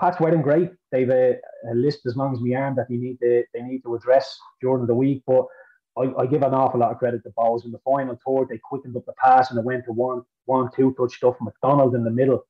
[0.00, 0.72] Pat's wedding great.
[0.90, 1.36] They've a,
[1.70, 4.36] a, list as long as we arm that they need to they need to address
[4.60, 5.22] during the week.
[5.24, 5.46] But
[5.96, 8.48] I, I, give an awful lot of credit to Bohs in the final third.
[8.48, 11.36] They quickened up the pass and it went to one one two touch stuff.
[11.40, 12.44] McDonald in the middle.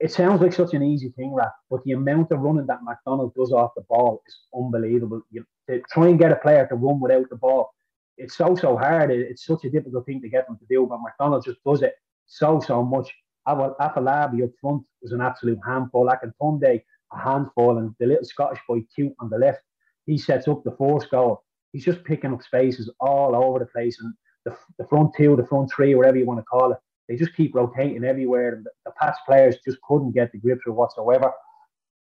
[0.00, 3.34] It sounds like such an easy thing, Raf, but the amount of running that McDonald
[3.34, 5.22] does off the ball is unbelievable.
[5.30, 7.74] You, to try and get a player to run without the ball,
[8.16, 9.10] it's so so hard.
[9.10, 11.94] It's such a difficult thing to get them to do, but McDonald just does it
[12.26, 13.12] so so much.
[13.46, 16.08] Afolabi up front was an absolute handful.
[16.08, 19.60] Akintunde, a handful, and the little Scottish boy Coote on the left,
[20.06, 21.44] he sets up the fourth goal.
[21.72, 24.12] He's just picking up spaces all over the place, and
[24.44, 27.36] the, the front two, the front three, whatever you want to call it, they just
[27.36, 28.54] keep rotating everywhere.
[28.54, 31.32] And the, the past players just couldn't get the grips with whatsoever.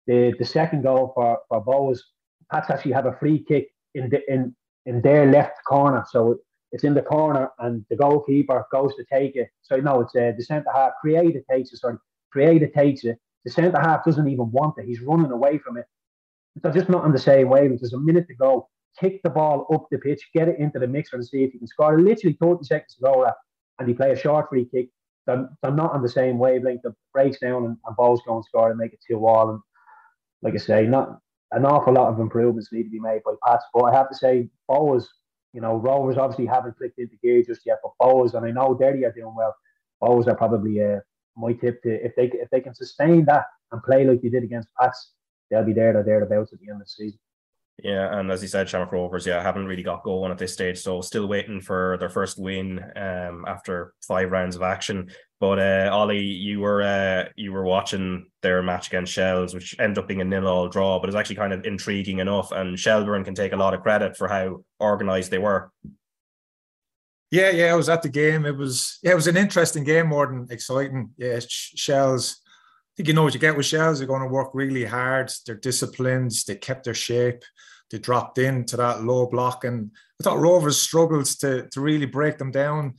[0.08, 2.00] The the second goal for for Bohs,
[2.52, 6.40] Pats actually have a free kick in the in in their left corner, so
[6.72, 9.50] it's in the corner and the goalkeeper goes to take it.
[9.62, 10.94] So no, it's uh, the centre half.
[11.02, 11.78] Creator takes it.
[11.78, 11.98] Sorry,
[12.32, 13.18] Creator takes it.
[13.46, 14.86] The centre half doesn't even want it.
[14.86, 15.86] He's running away from it.
[16.56, 17.70] They're just not on the same wave.
[17.80, 18.70] There's a minute to go.
[19.00, 21.60] Kick the ball up the pitch, get it into the mixer and see if you
[21.60, 22.00] can score.
[22.00, 23.32] Literally 30 seconds to go,
[23.80, 24.90] and you play a short free kick.
[25.28, 26.82] They're, they're not on the same wavelength.
[26.84, 29.50] The breaks down and, and balls go and score and make it two all.
[29.50, 29.60] And
[30.42, 31.20] like I say, not
[31.52, 33.66] an awful lot of improvements need to be made by Pats.
[33.74, 35.06] But I have to say, Bohs
[35.54, 38.74] you know, Rovers obviously haven't clicked into gear just yet, but Bohs, and I know
[38.74, 39.56] Derry are doing well.
[40.02, 41.00] Bohs are probably uh,
[41.36, 44.44] my tip to if they if they can sustain that and play like they did
[44.44, 45.12] against Pats,
[45.50, 47.20] they'll be there or thereabouts at the end of the season.
[47.84, 50.80] Yeah, and as you said, Shamrock Rovers, yeah, haven't really got going at this stage,
[50.80, 55.10] so still waiting for their first win um, after five rounds of action.
[55.40, 59.98] But uh, Ollie, you were uh, you were watching their match against Shels, which ended
[59.98, 62.52] up being a nil-all draw, but it's actually kind of intriguing enough.
[62.52, 65.72] And Shelbourne can take a lot of credit for how organised they were.
[67.32, 68.46] Yeah, yeah, I was at the game.
[68.46, 71.12] It was yeah, it was an interesting game more than exciting.
[71.18, 72.42] Yeah, Shels.
[72.94, 74.00] I think you know what you get with Shels.
[74.00, 75.32] They're going to work really hard.
[75.46, 76.32] They're disciplined.
[76.48, 77.44] They kept their shape.
[77.90, 82.38] They dropped into that low block, and I thought Rovers struggled to to really break
[82.38, 82.96] them down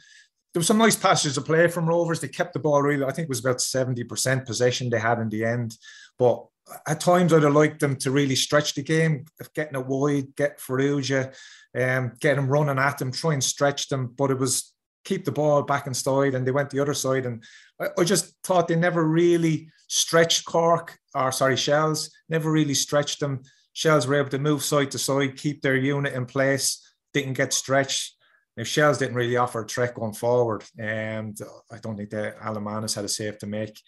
[0.52, 2.20] there was some nice passages of play from Rovers.
[2.20, 3.04] They kept the ball really.
[3.04, 5.76] I think it was about seventy percent possession they had in the end.
[6.18, 6.44] But
[6.86, 9.24] at times, I'd have liked them to really stretch the game,
[9.54, 11.34] getting it wide, get Farrugia,
[11.78, 14.12] um, get them running at them, try and stretch them.
[14.16, 14.72] But it was
[15.04, 17.26] keep the ball back inside, and they went the other side.
[17.26, 17.42] And
[17.80, 23.20] I, I just thought they never really stretched Cork, or sorry, Shels, never really stretched
[23.20, 23.42] them.
[23.72, 27.52] Shels were able to move side to side, keep their unit in place, didn't get
[27.52, 28.16] stretched.
[28.56, 31.38] Now, Shels didn't really offer a threat going forward, and
[31.70, 33.80] I don't think that Alan Mannus had a save to make.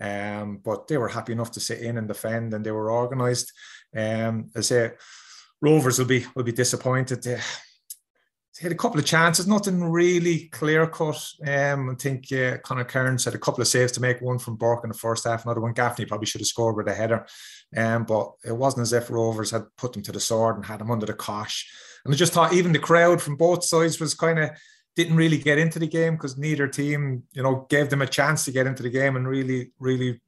[0.00, 3.52] Um, but they were happy enough to sit in and defend, and they were organised.
[3.96, 4.92] Um, I say,
[5.60, 7.22] Rovers will be will be disappointed.
[7.22, 7.40] They, they
[8.62, 11.22] had a couple of chances, nothing really clear cut.
[11.46, 14.56] Um, I think uh, Conor Kearns had a couple of saves to make, one from
[14.56, 17.26] Burke in the first half, another one Gaffney probably should have scored with a header.
[17.76, 20.80] Um, but it wasn't as if Rovers had put them to the sword and had
[20.80, 21.70] them under the cosh.
[22.04, 24.50] And I just thought even the crowd from both sides was kind of
[24.94, 28.44] didn't really get into the game because neither team, you know, gave them a chance
[28.44, 30.20] to get into the game and really, really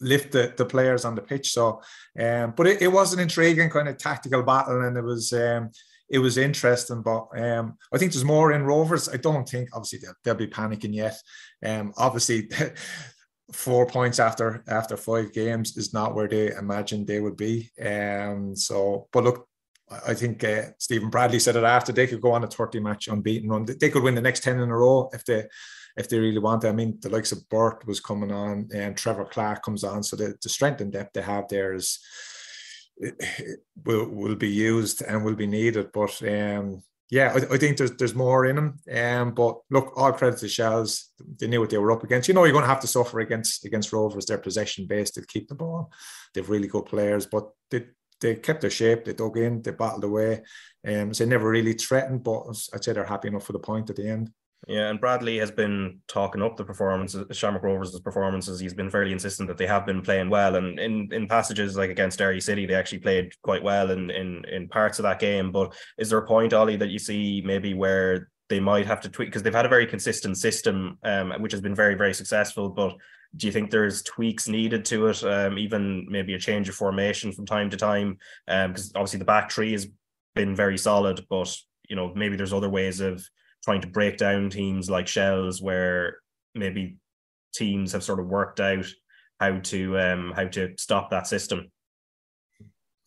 [0.00, 1.52] lift the, the players on the pitch.
[1.52, 1.82] So,
[2.18, 5.70] um, but it, it was an intriguing kind of tactical battle, and it was um,
[6.08, 7.02] it was interesting.
[7.02, 9.08] But um, I think there's more in Rovers.
[9.08, 11.16] I don't think obviously they'll, they'll be panicking yet.
[11.64, 12.50] Um, obviously.
[13.52, 17.70] four points after after five games is not where they imagined they would be.
[17.82, 19.48] Um, so, but look,
[20.06, 23.08] I think uh, Stephen Bradley said it after they could go on a 30 match
[23.08, 23.64] unbeaten run.
[23.64, 25.44] They could win the next 10 in a row if they
[25.96, 26.68] if they really want to.
[26.68, 30.02] I mean, the likes of Burt was coming on and Trevor Clarke comes on.
[30.02, 31.98] So the, the strength and depth they have there is
[33.84, 35.92] will will be used and will be needed.
[35.92, 38.78] But um, yeah, I, I, think there's there's more in them.
[38.92, 41.08] Um, but look, all credit to Shels.
[41.38, 42.28] They knew what they were up against.
[42.28, 44.26] You know, you're going to have to suffer against against Rovers.
[44.26, 45.14] They're possession based.
[45.14, 45.90] They keep the ball.
[46.34, 47.86] They've really good players, but they
[48.20, 50.42] they kept their shape, they dug in, they battled away.
[50.86, 52.42] Um, so they never really threatened, but
[52.74, 54.30] I'd say they're happy enough for the point at the end.
[54.66, 58.58] Yeah, and Bradley has been talking up the performances, Shamrock Rovers' performances.
[58.58, 61.90] He's been fairly insistent that they have been playing well, and in, in passages like
[61.90, 65.52] against Derry City, they actually played quite well in, in in parts of that game.
[65.52, 69.08] But is there a point, Ollie, that you see maybe where they might have to
[69.08, 72.68] tweak because they've had a very consistent system, um, which has been very, very successful.
[72.68, 72.96] But
[73.36, 75.22] do you think there's tweaks needed to it?
[75.22, 78.18] Um, even maybe a change of formation from time to time?
[78.46, 79.86] Because um, obviously the back three has
[80.34, 81.54] been very solid, but
[81.88, 83.22] you know maybe there's other ways of
[83.64, 86.18] trying to break down teams like shells where
[86.54, 86.96] maybe
[87.54, 88.86] teams have sort of worked out
[89.40, 91.70] how to um how to stop that system.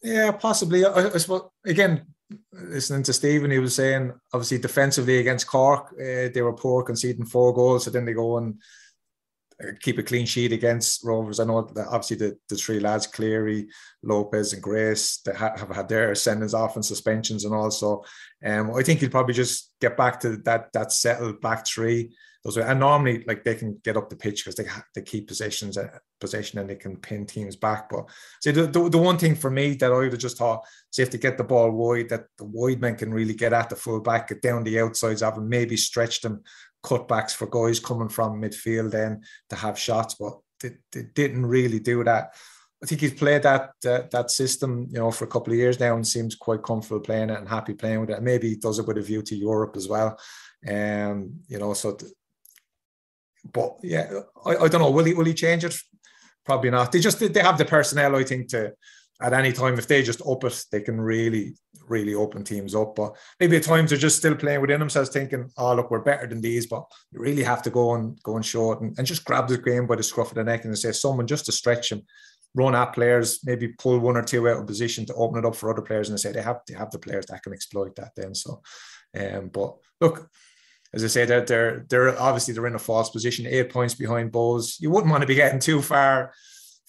[0.03, 0.85] Yeah, possibly.
[0.85, 2.05] I, I suppose again,
[2.51, 7.25] listening to Stephen, he was saying obviously defensively against Cork, uh, they were poor, conceding
[7.25, 7.85] four goals.
[7.85, 8.61] So then they go and
[9.81, 11.39] keep a clean sheet against Rovers.
[11.39, 13.67] I know that obviously the, the three lads, Cleary,
[14.03, 18.03] Lopes, and Grace, that have had their sentence off and suspensions and also.
[18.45, 22.11] Um, I think he'll probably just get back to that that settled back three
[22.43, 25.27] those are, and normally like they can get up the pitch because they they keep
[25.27, 25.87] possessions uh,
[26.19, 27.89] possession and they can pin teams back.
[27.89, 28.09] But
[28.41, 31.03] see the, the, the one thing for me that I would have just thought, see
[31.03, 33.75] if they get the ball wide, that the wide men can really get at the
[33.75, 36.41] full back, get down the outsides of them, maybe stretch them,
[36.83, 41.79] cutbacks for guys coming from midfield then to have shots, but they, they didn't really
[41.79, 42.33] do that.
[42.83, 45.79] I think he's played that uh, that system, you know, for a couple of years
[45.79, 48.23] now, and seems quite comfortable playing it and happy playing with it.
[48.23, 50.19] Maybe he does it with a view to Europe as well.
[50.67, 51.97] Um, you know, so
[53.53, 54.11] but yeah,
[54.45, 54.91] I, I don't know.
[54.91, 55.75] Will he will he change it?
[56.43, 56.91] Probably not.
[56.91, 58.73] They just they have the personnel, I think, to
[59.21, 61.55] at any time if they just up it, they can really
[61.91, 62.95] really open teams up.
[62.95, 66.25] But maybe at times they're just still playing within themselves, thinking, "Oh, look, we're better
[66.25, 69.05] than these." But you really have to go and go and show it and, and
[69.05, 71.51] just grab the game by the scruff of the neck and say, "Someone just to
[71.51, 72.01] stretch him."
[72.53, 75.55] Run at players, maybe pull one or two out of position to open it up
[75.55, 77.95] for other players, and they say they have they have the players that can exploit
[77.95, 78.11] that.
[78.15, 78.61] Then, so,
[79.17, 80.29] um, but look,
[80.93, 84.31] as I say, they're, they're they're obviously they're in a false position, eight points behind
[84.33, 84.81] Bohs.
[84.81, 86.33] You wouldn't want to be getting too far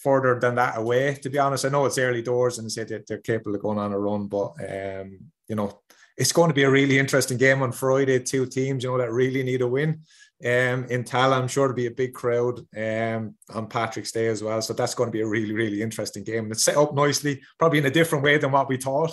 [0.02, 1.14] further than that away.
[1.22, 3.78] To be honest, I know it's early doors and say that they're capable of going
[3.78, 5.80] on a run, but um, you know,
[6.16, 8.18] it's going to be a really interesting game on Friday.
[8.20, 10.02] Two teams, you know, that really need a win.
[10.44, 14.42] Um, in Tallaght, I'm sure to be a big crowd um, on Patrick's Day as
[14.42, 14.60] well.
[14.60, 16.44] So that's going to be a really, really interesting game.
[16.44, 19.12] And it's set up nicely, probably in a different way than what we thought.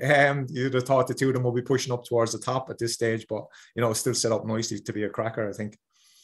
[0.00, 2.70] Um, you'd have thought the two of them will be pushing up towards the top
[2.70, 5.52] at this stage, but you know, still set up nicely to be a cracker, I
[5.52, 5.76] think.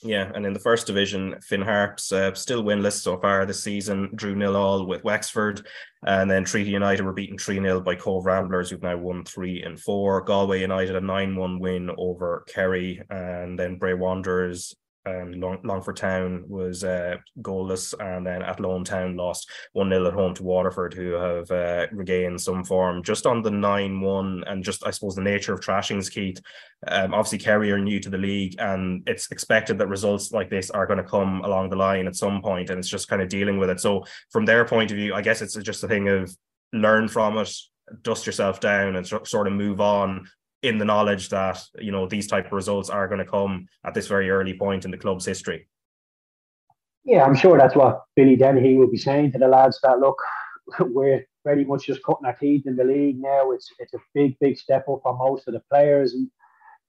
[0.06, 4.10] Yeah, and in the first division, Finn Harps uh, still winless so far this season,
[4.14, 5.66] drew nil all with Wexford,
[6.06, 9.62] and then Treaty United were beaten 3 0 by Cobh Ramblers, who've now won 3
[9.62, 10.20] and 4.
[10.20, 15.96] Galway United a 9 1 win over Kerry, and then Bray Wanderers um, Long, Longford
[15.96, 20.94] Town was uh, goalless, and then Athlone Town lost 1 0 at home to Waterford,
[20.94, 24.44] who have uh, regained some form just on the 9 1.
[24.46, 26.40] And just, I suppose, the nature of trashings, Keith.
[26.86, 30.70] Um, obviously, Kerry are new to the league, and it's expected that results like this
[30.70, 33.28] are going to come along the line at some point, and it's just kind of
[33.28, 33.80] dealing with it.
[33.80, 36.34] So, from their point of view, I guess it's just a thing of
[36.72, 37.54] learn from it,
[38.02, 40.26] dust yourself down, and sort of move on
[40.64, 43.92] in the knowledge that you know these type of results are going to come at
[43.92, 45.68] this very early point in the club's history.
[47.04, 49.78] Yeah, I'm sure that's what Billy Dennehy will be saying to the lads.
[49.82, 50.16] That look,
[50.80, 53.50] we're pretty much just cutting our teeth in the league now.
[53.50, 56.30] It's it's a big, big step up for most of the players, and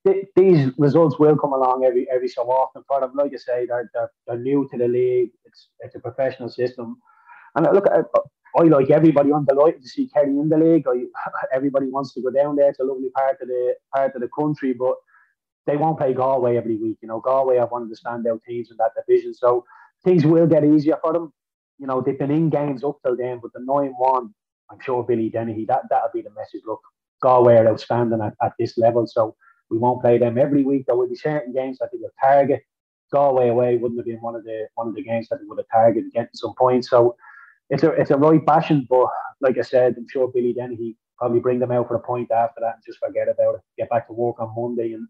[0.08, 3.12] th- these results will come along every every so often for them.
[3.14, 5.32] Like I say, they're, they're, they're new to the league.
[5.44, 6.98] It's it's a professional system,
[7.56, 7.88] and look,
[8.58, 10.86] I like everybody on delighted to see Kerry in the league.
[10.88, 11.06] I,
[11.54, 12.70] everybody wants to go down there.
[12.70, 14.96] It's a lovely part of the part of the country, but
[15.68, 16.98] they won't play Galway every week.
[17.02, 19.66] You know, Galway have one of the standout teams in that division, so
[20.04, 21.34] things will get easier for them.
[21.80, 24.34] You know, they've been in games up till then, but the nine-one,
[24.72, 26.62] I'm sure Billy Dennehy that that'll be the message.
[26.66, 26.82] Look,
[27.22, 29.36] Galway are outstanding at, at this level, so
[29.70, 30.86] we won't play them every week.
[30.86, 32.62] There will be certain games that they will target.
[33.12, 35.60] Galway away wouldn't have been one of the one of the games that they would
[35.60, 36.90] have targeted getting some points.
[36.90, 37.16] So
[37.70, 39.08] it's a it's a right passion, but
[39.42, 42.62] like I said, I'm sure Billy Dennehy probably bring them out for a point after
[42.62, 43.62] that and just forget about it.
[43.78, 45.08] Get back to work on Monday, and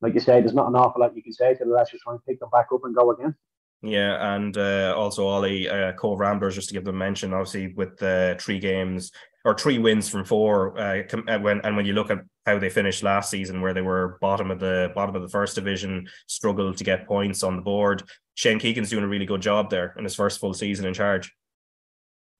[0.00, 1.90] like you said, there's not an awful lot you can say to the lads.
[1.90, 3.34] Just try to pick them back up and go again.
[3.82, 7.98] Yeah, and uh, also Ollie uh, Cobh Ramblers, just to give them mention, obviously with
[7.98, 9.10] the uh, three games
[9.44, 10.78] or three wins from four.
[10.78, 13.82] Uh, uh, when and when you look at how they finished last season, where they
[13.82, 17.62] were bottom of the bottom of the first division, struggled to get points on the
[17.62, 18.04] board.
[18.34, 21.34] Shane Keegan's doing a really good job there in his first full season in charge.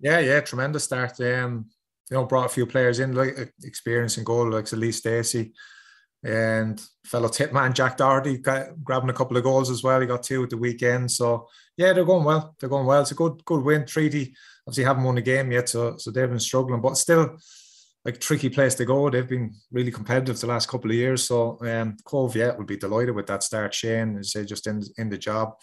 [0.03, 1.19] Yeah, yeah, tremendous start.
[1.21, 1.67] Um,
[2.11, 5.55] you know, brought a few players in, like experience in goal, like Lee Stacey
[6.25, 10.01] and fellow tip man Jack Doherty got, grabbing a couple of goals as well.
[10.01, 11.11] He got two at the weekend.
[11.11, 12.55] So yeah, they're going well.
[12.61, 13.01] They're going well.
[13.03, 13.87] It's a good good win.
[13.87, 14.35] Treaty
[14.67, 17.37] obviously haven't won a game yet, so so they've been struggling, but still
[18.05, 19.11] like tricky place to go.
[19.11, 21.25] They've been really competitive the last couple of years.
[21.25, 23.75] So um Cobh, yeah, be delighted with that start.
[23.75, 25.55] Shane is just in in the job,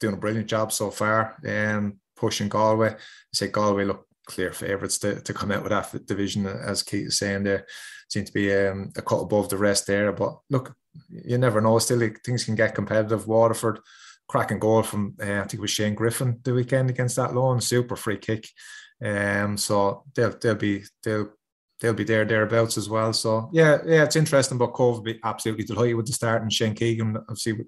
[0.00, 1.36] doing a brilliant job so far.
[1.46, 2.90] Um pushing Galway.
[2.90, 2.96] I
[3.34, 7.18] say Galway look clear favourites to, to come out with that division, as Keith is
[7.18, 7.66] saying there.
[8.08, 10.10] Seem to be um, a cut above the rest there.
[10.12, 10.74] But look,
[11.10, 11.78] you never know.
[11.78, 13.26] Still, things can get competitive.
[13.26, 13.80] Waterford,
[14.26, 17.96] cracking goal from uh, I think it was Shane Griffin the weekend against Athlone, super
[17.96, 18.48] free kick.
[19.04, 21.28] Um, so they'll they'll be they'll
[21.80, 23.12] they'll be there thereabouts as well.
[23.12, 24.56] So yeah, yeah, it's interesting.
[24.56, 27.66] But Cobh will be absolutely delighted with the start, and Shane Keegan obviously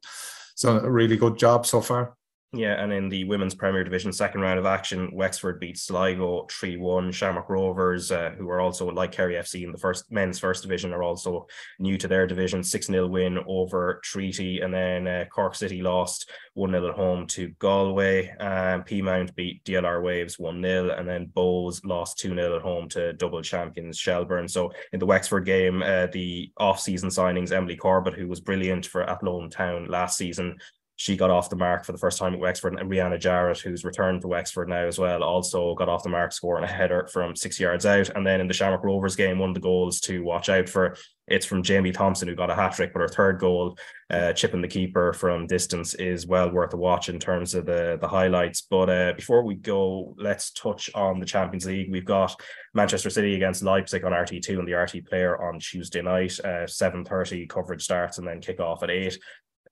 [0.63, 2.17] done a really good job so far.
[2.53, 6.77] Yeah, and in the women's Premier Division second round of action, Wexford beat Sligo 3
[6.77, 7.11] 1.
[7.11, 10.93] Shamrock Rovers, uh, who are also like Kerry FC in the first men's first division,
[10.93, 11.47] are also
[11.81, 14.61] new to their division 6 0 win over Treaty.
[14.61, 18.31] And then uh, Cork City lost 1 0 at home to Galway.
[18.39, 20.91] Um, Peamount beat DLR Waves 1 0.
[20.91, 24.49] And then Bohs lost 2 0 at home to double champions Shelbourne.
[24.49, 28.87] So in the Wexford game, uh, the off season signings, Emily Corbett, who was brilliant
[28.87, 30.59] for Athlone Town last season,
[30.97, 33.85] she got off the mark for the first time at Wexford, and Rianna Jarrett, who's
[33.85, 37.37] returned to Wexford now as well, also got off the mark scoring a header from
[37.37, 38.09] six yards out.
[38.17, 40.97] And then in the Shamrock Rovers game, one of the goals to watch out for,
[41.29, 43.77] it's from Jamie Thompson, who got a hat trick, but her third goal,
[44.09, 47.99] uh, chipping the keeper from distance, is well worth a watch in terms of the,
[48.01, 48.63] the highlights.
[48.63, 51.93] But uh, before we go, let's touch on the Champions League.
[51.93, 52.41] We've got
[52.73, 56.39] Manchester City against Leipzig on RTÉ2 and the RTÉ Player on Tuesday night.
[56.43, 59.19] Uh, 7.30 coverage starts and then kick off at 8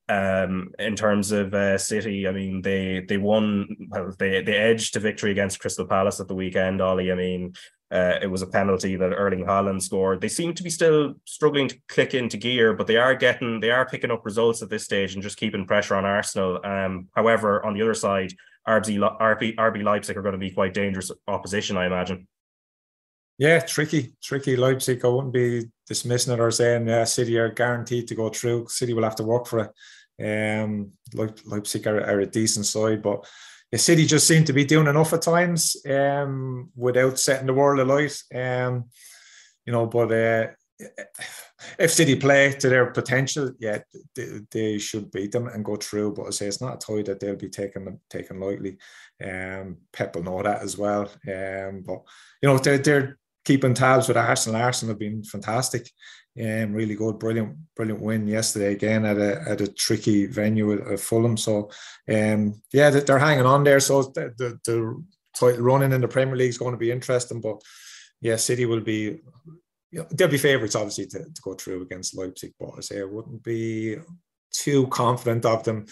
[0.09, 4.94] um, in terms of uh, City, I mean they they won well, they they edged
[4.94, 6.80] to victory against Crystal Palace at the weekend.
[6.80, 7.55] Ollie, I mean
[7.90, 10.20] uh, it was a penalty that Erling Haaland scored.
[10.20, 13.70] They seem to be still struggling to click into gear, but they are getting they
[13.70, 16.61] are picking up results at this stage and just keeping pressure on Arsenal.
[16.64, 18.32] Um, however, on the other side,
[18.66, 22.26] RB RB, RB Leipzig are going to be quite dangerous opposition, I imagine.
[23.38, 24.57] Yeah, tricky, tricky.
[24.57, 28.66] Leipzig, I wouldn't be dismissing it or saying yeah, City are guaranteed to go through.
[28.68, 29.70] City will have to work for it.
[30.22, 33.26] Um, Leipzig are, are a decent side, but
[33.72, 37.80] the City just seem to be doing enough at times um, without setting the world
[37.80, 38.16] alight.
[38.35, 38.85] Um,
[39.66, 40.47] you know, but uh,
[41.78, 43.78] if City play to their potential, yeah,
[44.14, 46.12] they, they, should beat them and go through.
[46.12, 48.76] But I say it's not a tie that they'll be taking taken lightly.
[49.24, 51.03] Um, Pep will know that as well.
[51.03, 52.03] Um, but
[52.43, 54.61] you know, they're they're keeping tabs with Arsenal.
[54.61, 55.90] Arsenal have been fantastic.
[56.38, 60.99] Um, really good, brilliant, brilliant win yesterday again at a at a tricky venue at,
[60.99, 61.36] Fulham.
[61.36, 61.70] So,
[62.12, 63.80] um, yeah, they're hanging on there.
[63.80, 65.05] So the, the, the
[65.36, 67.40] title running in the Premier League is going to be interesting.
[67.40, 67.61] But
[68.20, 69.20] yeah, City will be.
[69.92, 72.53] You know, they'll be favourites, obviously, to, to go through against Leipzig.
[72.59, 73.99] But I say I wouldn't be
[74.53, 75.86] too confident of them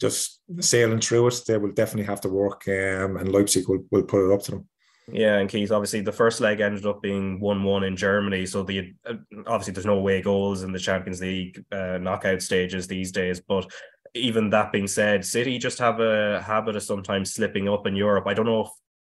[0.00, 1.40] just sailing through it.
[1.46, 4.50] They will definitely have to work, um, and Leipzig will, will put it up to
[4.52, 4.68] them.
[5.10, 8.44] Yeah, and Keith, obviously the first leg ended up being one-one in Germany.
[8.44, 9.14] So the uh,
[9.46, 13.40] obviously there's no away goals in the Champions League uh, knockout stages these days.
[13.40, 13.70] But
[14.14, 18.26] even that being said, City just have a habit of sometimes slipping up in Europe.
[18.26, 18.68] I don't know if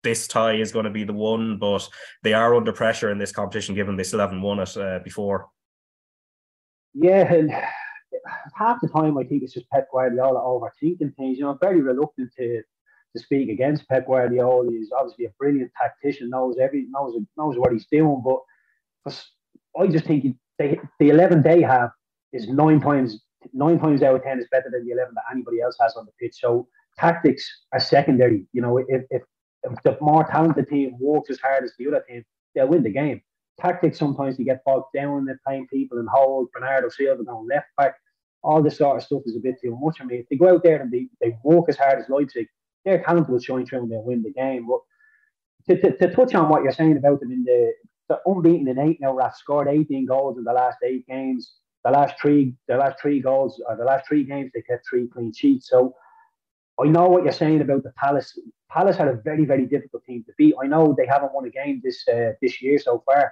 [0.03, 1.87] this tie is going to be the one, but
[2.23, 5.47] they are under pressure in this competition given they still haven't won it uh, before.
[6.93, 7.51] Yeah, and
[8.55, 11.37] half the time I think it's just Pep Guardiola overthinking things.
[11.37, 12.63] You know, very reluctant to
[13.15, 14.69] to speak against Pep Guardiola.
[14.71, 18.21] He's obviously a brilliant tactician, knows every knows knows what he's doing.
[18.23, 18.39] But
[19.79, 21.91] I just think they, the eleven they have
[22.31, 23.21] is nine times
[23.53, 26.05] nine times out of ten is better than the eleven that anybody else has on
[26.05, 26.35] the pitch.
[26.39, 28.45] So tactics are secondary.
[28.53, 29.21] You know, if if,
[29.63, 32.23] if the more talented team works as hard as the other team,
[32.55, 33.21] they'll win the game.
[33.61, 35.25] Tactics sometimes you get bogged down.
[35.25, 37.95] They're playing people and hold Bernardo Silva going left back.
[38.41, 40.17] All this sort of stuff is a bit too much for me.
[40.17, 42.47] If they go out there and they, they work as hard as Leipzig,
[42.85, 44.67] their talent will shine through and they'll win the game.
[44.67, 44.79] But
[45.67, 47.73] to, to, to touch on what you're saying about them in the,
[48.09, 51.53] the unbeaten in eight now, Raf scored 18 goals in the last eight games.
[51.83, 55.07] The last three, the last three goals, or the last three games, they kept three
[55.07, 55.69] clean sheets.
[55.69, 55.93] So
[56.79, 58.37] I know what you're saying about the Palace.
[58.71, 60.55] Palace had a very, very difficult team to beat.
[60.61, 63.31] I know they haven't won a game this uh, this year so far,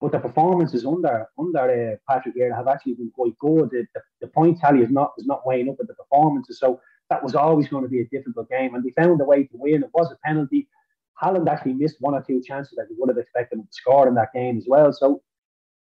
[0.00, 3.70] but the performances under under uh, Patrick Vieira have actually been quite good.
[3.70, 6.58] The, the, the, point tally is not is not weighing up with the performances.
[6.58, 6.80] So
[7.12, 9.50] that was always going to be a difficult game, and they found a way to
[9.52, 9.82] win.
[9.82, 10.66] It was a penalty.
[11.22, 14.08] Haaland actually missed one or two chances that we would have expected him to score
[14.08, 14.92] in that game as well.
[14.94, 15.20] So,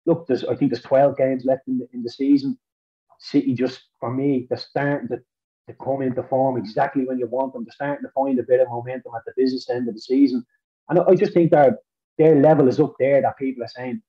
[0.06, 2.58] look, there's I think there's 12 games left in the, in the season.
[3.18, 5.18] City just, for me, they're starting to,
[5.66, 7.64] to come into form exactly when you want them.
[7.64, 10.46] They're starting to find a bit of momentum at the business end of the season.
[10.88, 11.76] And I just think their
[12.16, 14.00] their level is up there that people are saying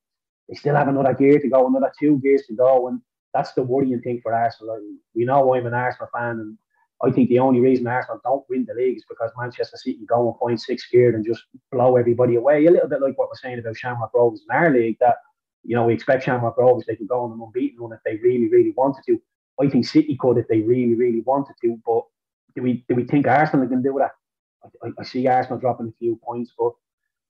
[0.47, 2.87] they still have another gear to go, another two gears to go.
[2.87, 3.01] And
[3.33, 4.79] that's the worrying thing for Arsenal.
[5.13, 6.57] We know I'm an Arsenal fan and
[7.01, 10.37] I think the only reason Arsenal don't win the league is because Manchester City go
[10.41, 12.65] find six gear and just blow everybody away.
[12.65, 15.17] A little bit like what we're saying about Shamrock Rovers in our league, that
[15.63, 18.17] you know we expect Shamrock Rovers they could go on an unbeaten run if they
[18.17, 19.21] really, really wanted to.
[19.61, 21.77] I think City could if they really, really wanted to.
[21.85, 22.03] But
[22.55, 24.11] do we do we think Arsenal can do that?
[24.83, 26.73] I, I see Arsenal dropping a few points, but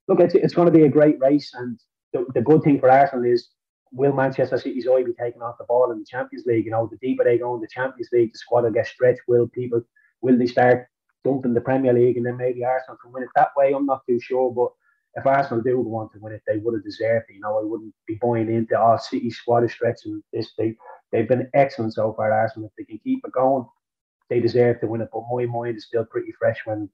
[0.07, 1.51] look, it's, it's going to be a great race.
[1.53, 1.79] And
[2.13, 3.49] the, the good thing for Arsenal is
[3.91, 6.65] will Manchester City's eye be taken off the ball in the Champions League?
[6.65, 9.21] You know, the deeper they go in the Champions League, the squad will get stretched.
[9.27, 9.81] Will people
[10.21, 10.87] will they start
[11.23, 13.73] dumping the Premier League and then maybe Arsenal can win it that way?
[13.73, 14.71] I'm not too sure, but
[15.15, 17.35] if Arsenal do want to win it, they would have deserved it.
[17.35, 20.51] You know, I wouldn't be buying into our oh, City squad is stretching this.
[20.57, 20.75] They
[21.11, 22.67] they've been excellent so far, Arsenal.
[22.69, 23.65] If they can keep it going,
[24.29, 25.09] they deserve to win it.
[25.11, 26.89] But my mind is still pretty fresh when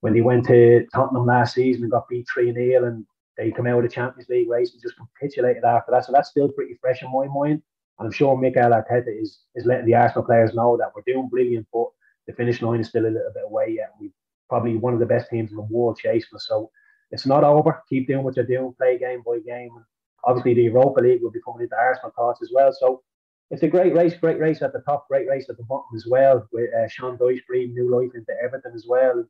[0.00, 3.04] when they went to Tottenham last season and got beat 3 0 and
[3.38, 6.04] they come out of the Champions League race and just capitulated after that.
[6.04, 7.62] So that's still pretty fresh in my mind.
[7.98, 11.28] And I'm sure Mikel Arteta is, is letting the Arsenal players know that we're doing
[11.28, 11.86] brilliant, but
[12.26, 13.92] the finish line is still a little bit away yet.
[13.98, 14.10] We're
[14.48, 16.46] probably one of the best teams in the world chasing us.
[16.48, 16.70] So
[17.10, 17.82] it's not over.
[17.88, 19.70] Keep doing what you're doing, play game by game.
[19.74, 19.84] And
[20.24, 22.72] obviously, the Europa League will be coming into Arsenal thoughts as well.
[22.72, 23.02] So
[23.50, 26.06] it's a great race, great race at the top, great race at the bottom as
[26.08, 29.24] well, with uh, Sean Dyche breathing new life into Everton as well.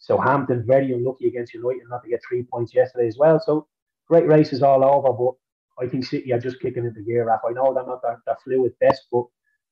[0.00, 3.38] Southampton very unlucky against United not to get three points yesterday as well.
[3.38, 3.68] So
[4.08, 7.26] great races all over, but I think City are just kicking into gear.
[7.26, 7.40] Raf.
[7.48, 9.24] I know they're not that, that fluid best, but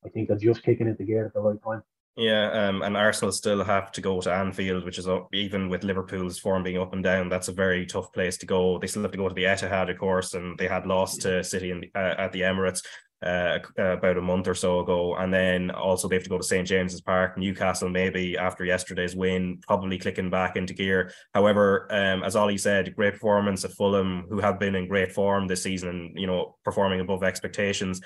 [0.05, 1.83] I think they're just kicking into gear at the right time.
[2.17, 5.85] Yeah, um, and Arsenal still have to go to Anfield, which is up, even with
[5.85, 7.29] Liverpool's form being up and down.
[7.29, 8.79] That's a very tough place to go.
[8.79, 11.45] They still have to go to the Etihad, of course, and they had lost to
[11.45, 12.85] City in the, uh, at the Emirates
[13.25, 15.17] uh, about a month or so ago.
[15.17, 16.67] And then also they have to go to St.
[16.67, 21.13] James's Park, Newcastle, maybe after yesterday's win, probably clicking back into gear.
[21.35, 25.47] However, um, as Ollie said, great performance at Fulham, who have been in great form
[25.47, 28.01] this season and, you know, performing above expectations.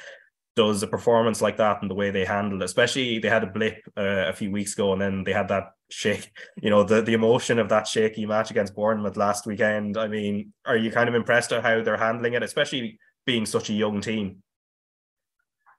[0.54, 3.78] Does a performance like that and the way they handled, especially they had a blip
[3.96, 7.14] uh, a few weeks ago, and then they had that shake, you know, the the
[7.14, 9.96] emotion of that shaky match against Bournemouth last weekend.
[9.96, 13.70] I mean, are you kind of impressed at how they're handling it, especially being such
[13.70, 14.42] a young team?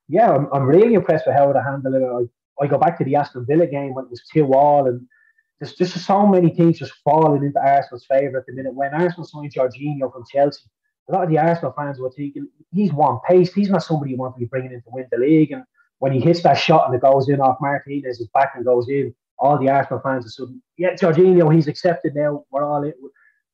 [0.08, 2.30] Yeah, I'm, I'm really impressed with how they handled it.
[2.62, 5.06] I, I go back to the Aston Villa game when it was 2 all, and
[5.60, 8.74] there's just so many things just falling into Arsenal's favour at the minute.
[8.74, 10.64] When Arsenal signed Jorginho from Chelsea,
[11.10, 13.54] a lot of the Arsenal fans were thinking he's one pace.
[13.54, 15.52] He's not somebody you want to be bringing in to win the league.
[15.52, 15.64] And
[16.00, 18.88] when he hits that shot and it goes in off Martinez, his back and goes
[18.90, 22.46] in, all the Arsenal fans are suddenly, yeah, Jorginho, he's accepted now.
[22.52, 22.94] We're all in.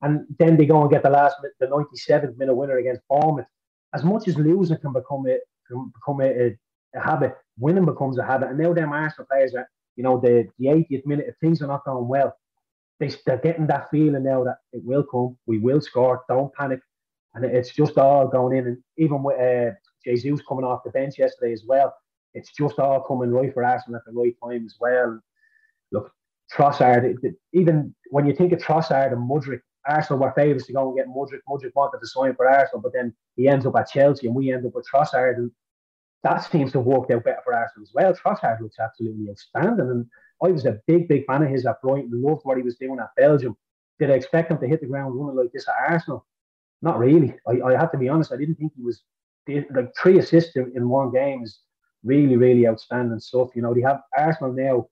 [0.02, 3.48] And then they go and get the last, the 97th minute winner against Bournemouth.
[3.94, 5.38] As much as losing can become a,
[5.70, 6.56] become a,
[6.96, 7.36] a, habit.
[7.58, 8.50] Winning becomes a habit.
[8.50, 11.68] And now them Arsenal players are, you know, the, the 80th minute, if things are
[11.68, 12.36] not going well,
[13.00, 16.80] they, they're getting that feeling now that it will come, we will score, don't panic.
[17.34, 18.68] And it's just all going in.
[18.68, 21.94] And even with uh, Jesus coming off the bench yesterday as well,
[22.34, 25.20] it's just all coming right for Arsenal at the right time as well.
[25.92, 26.12] Look,
[26.54, 27.16] Trossard,
[27.54, 31.08] even when you think of Trossard and Mudryk, Arsenal were favourites to go and get
[31.08, 31.40] Mudryk.
[31.48, 34.52] Mudryk wanted to sign for Arsenal, but then he ends up at Chelsea and we
[34.52, 35.38] end up with Trossard.
[35.38, 35.52] And
[36.24, 38.14] that seems to worked out better for Arsenal as well.
[38.14, 39.90] Trossard looks absolutely outstanding.
[39.90, 40.06] And
[40.44, 42.12] I was a big, big fan of his at Brighton.
[42.12, 43.56] Loved what he was doing at Belgium.
[44.00, 46.26] Did I expect him to hit the ground running like this at Arsenal?
[46.82, 47.36] Not really.
[47.48, 48.32] I, I have to be honest.
[48.32, 49.04] I didn't think he was
[49.48, 51.60] like three assists in one game is
[52.04, 53.50] really, really outstanding stuff.
[53.56, 54.88] You know, they have Arsenal now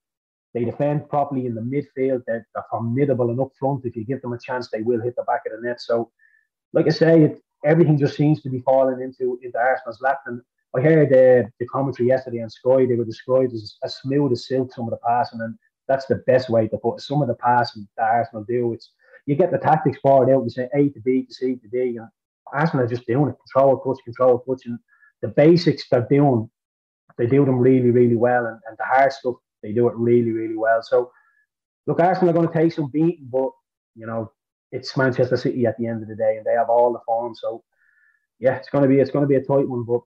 [0.53, 2.23] they defend properly in the midfield.
[2.25, 3.85] They're, they're, formidable and up front.
[3.85, 5.81] If you give them a chance, they will hit the back of the net.
[5.81, 6.11] So,
[6.73, 10.19] like I say, it, everything just seems to be falling into into Arsenal's lap.
[10.25, 10.41] And
[10.75, 12.85] I heard uh, the commentary yesterday on Sky.
[12.85, 14.73] They were described as as smooth as silk.
[14.73, 17.01] Some of the passing, and that's the best way to put it.
[17.01, 18.91] Some of the passing that Arsenal do, it's
[19.25, 20.43] you get the tactics forward out.
[20.43, 21.97] You say A to B to C to D.
[21.97, 22.07] And
[22.53, 23.35] Arsenal are just doing it.
[23.51, 24.79] Control touch, control touch, and
[25.21, 26.49] the basics they're doing.
[27.17, 30.31] They do them really, really well, and, and the hard stuff they do it really,
[30.31, 30.81] really well.
[30.81, 31.11] So,
[31.85, 33.49] look, Arsenal are going to take some beating, but
[33.95, 34.31] you know,
[34.71, 37.35] it's Manchester City at the end of the day, and they have all the form.
[37.35, 37.63] So,
[38.39, 40.01] yeah, it's going to be it's going to be a tight one, but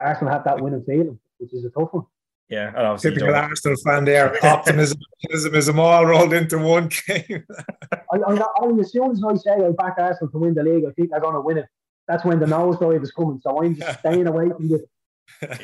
[0.00, 2.04] Arsenal have that winning feeling, which is a tough one.
[2.48, 4.36] Yeah, and obviously typical Arsenal fan there.
[4.44, 7.44] Optimism, optimism all rolled into one game.
[8.12, 10.84] I, I, I, as soon as I say I back Arsenal to win the league,
[10.84, 11.66] I think they're going to win it.
[12.06, 13.40] That's when the nosedive is coming.
[13.42, 14.82] So I'm just staying away from this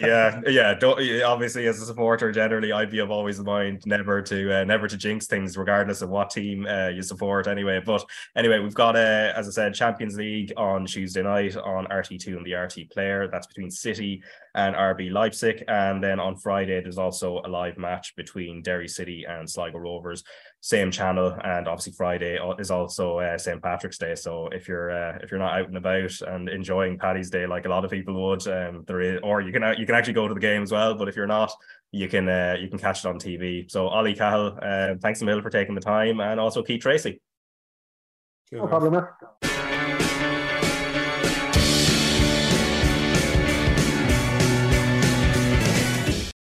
[0.01, 0.75] yeah, yeah.
[0.75, 4.65] Don't, obviously, as a supporter, generally, I'd be of always in mind never to uh,
[4.65, 7.47] never to jinx things, regardless of what team uh, you support.
[7.47, 8.05] Anyway, but
[8.37, 12.47] anyway, we've got uh, as I said, Champions League on Tuesday night on RTÉ2 and
[12.47, 13.29] the RTÉ Player.
[13.29, 14.23] That's between City
[14.55, 19.25] and RB Leipzig, and then on Friday there's also a live match between Derry City
[19.29, 20.25] and Sligo Rovers
[20.63, 24.15] same channel and obviously friday is also uh, st patrick's day.
[24.15, 27.65] So if you're uh, if you're not out and about and enjoying paddy's day like
[27.65, 30.29] a lot of people would um there is or you can you can actually go
[30.29, 31.51] to the game as well but if you're not
[31.93, 35.25] you can uh, you can catch it on tv so ollie cahill uh, thanks a
[35.25, 37.21] million for taking the time and also keith treacy.
[38.53, 39.07] No problem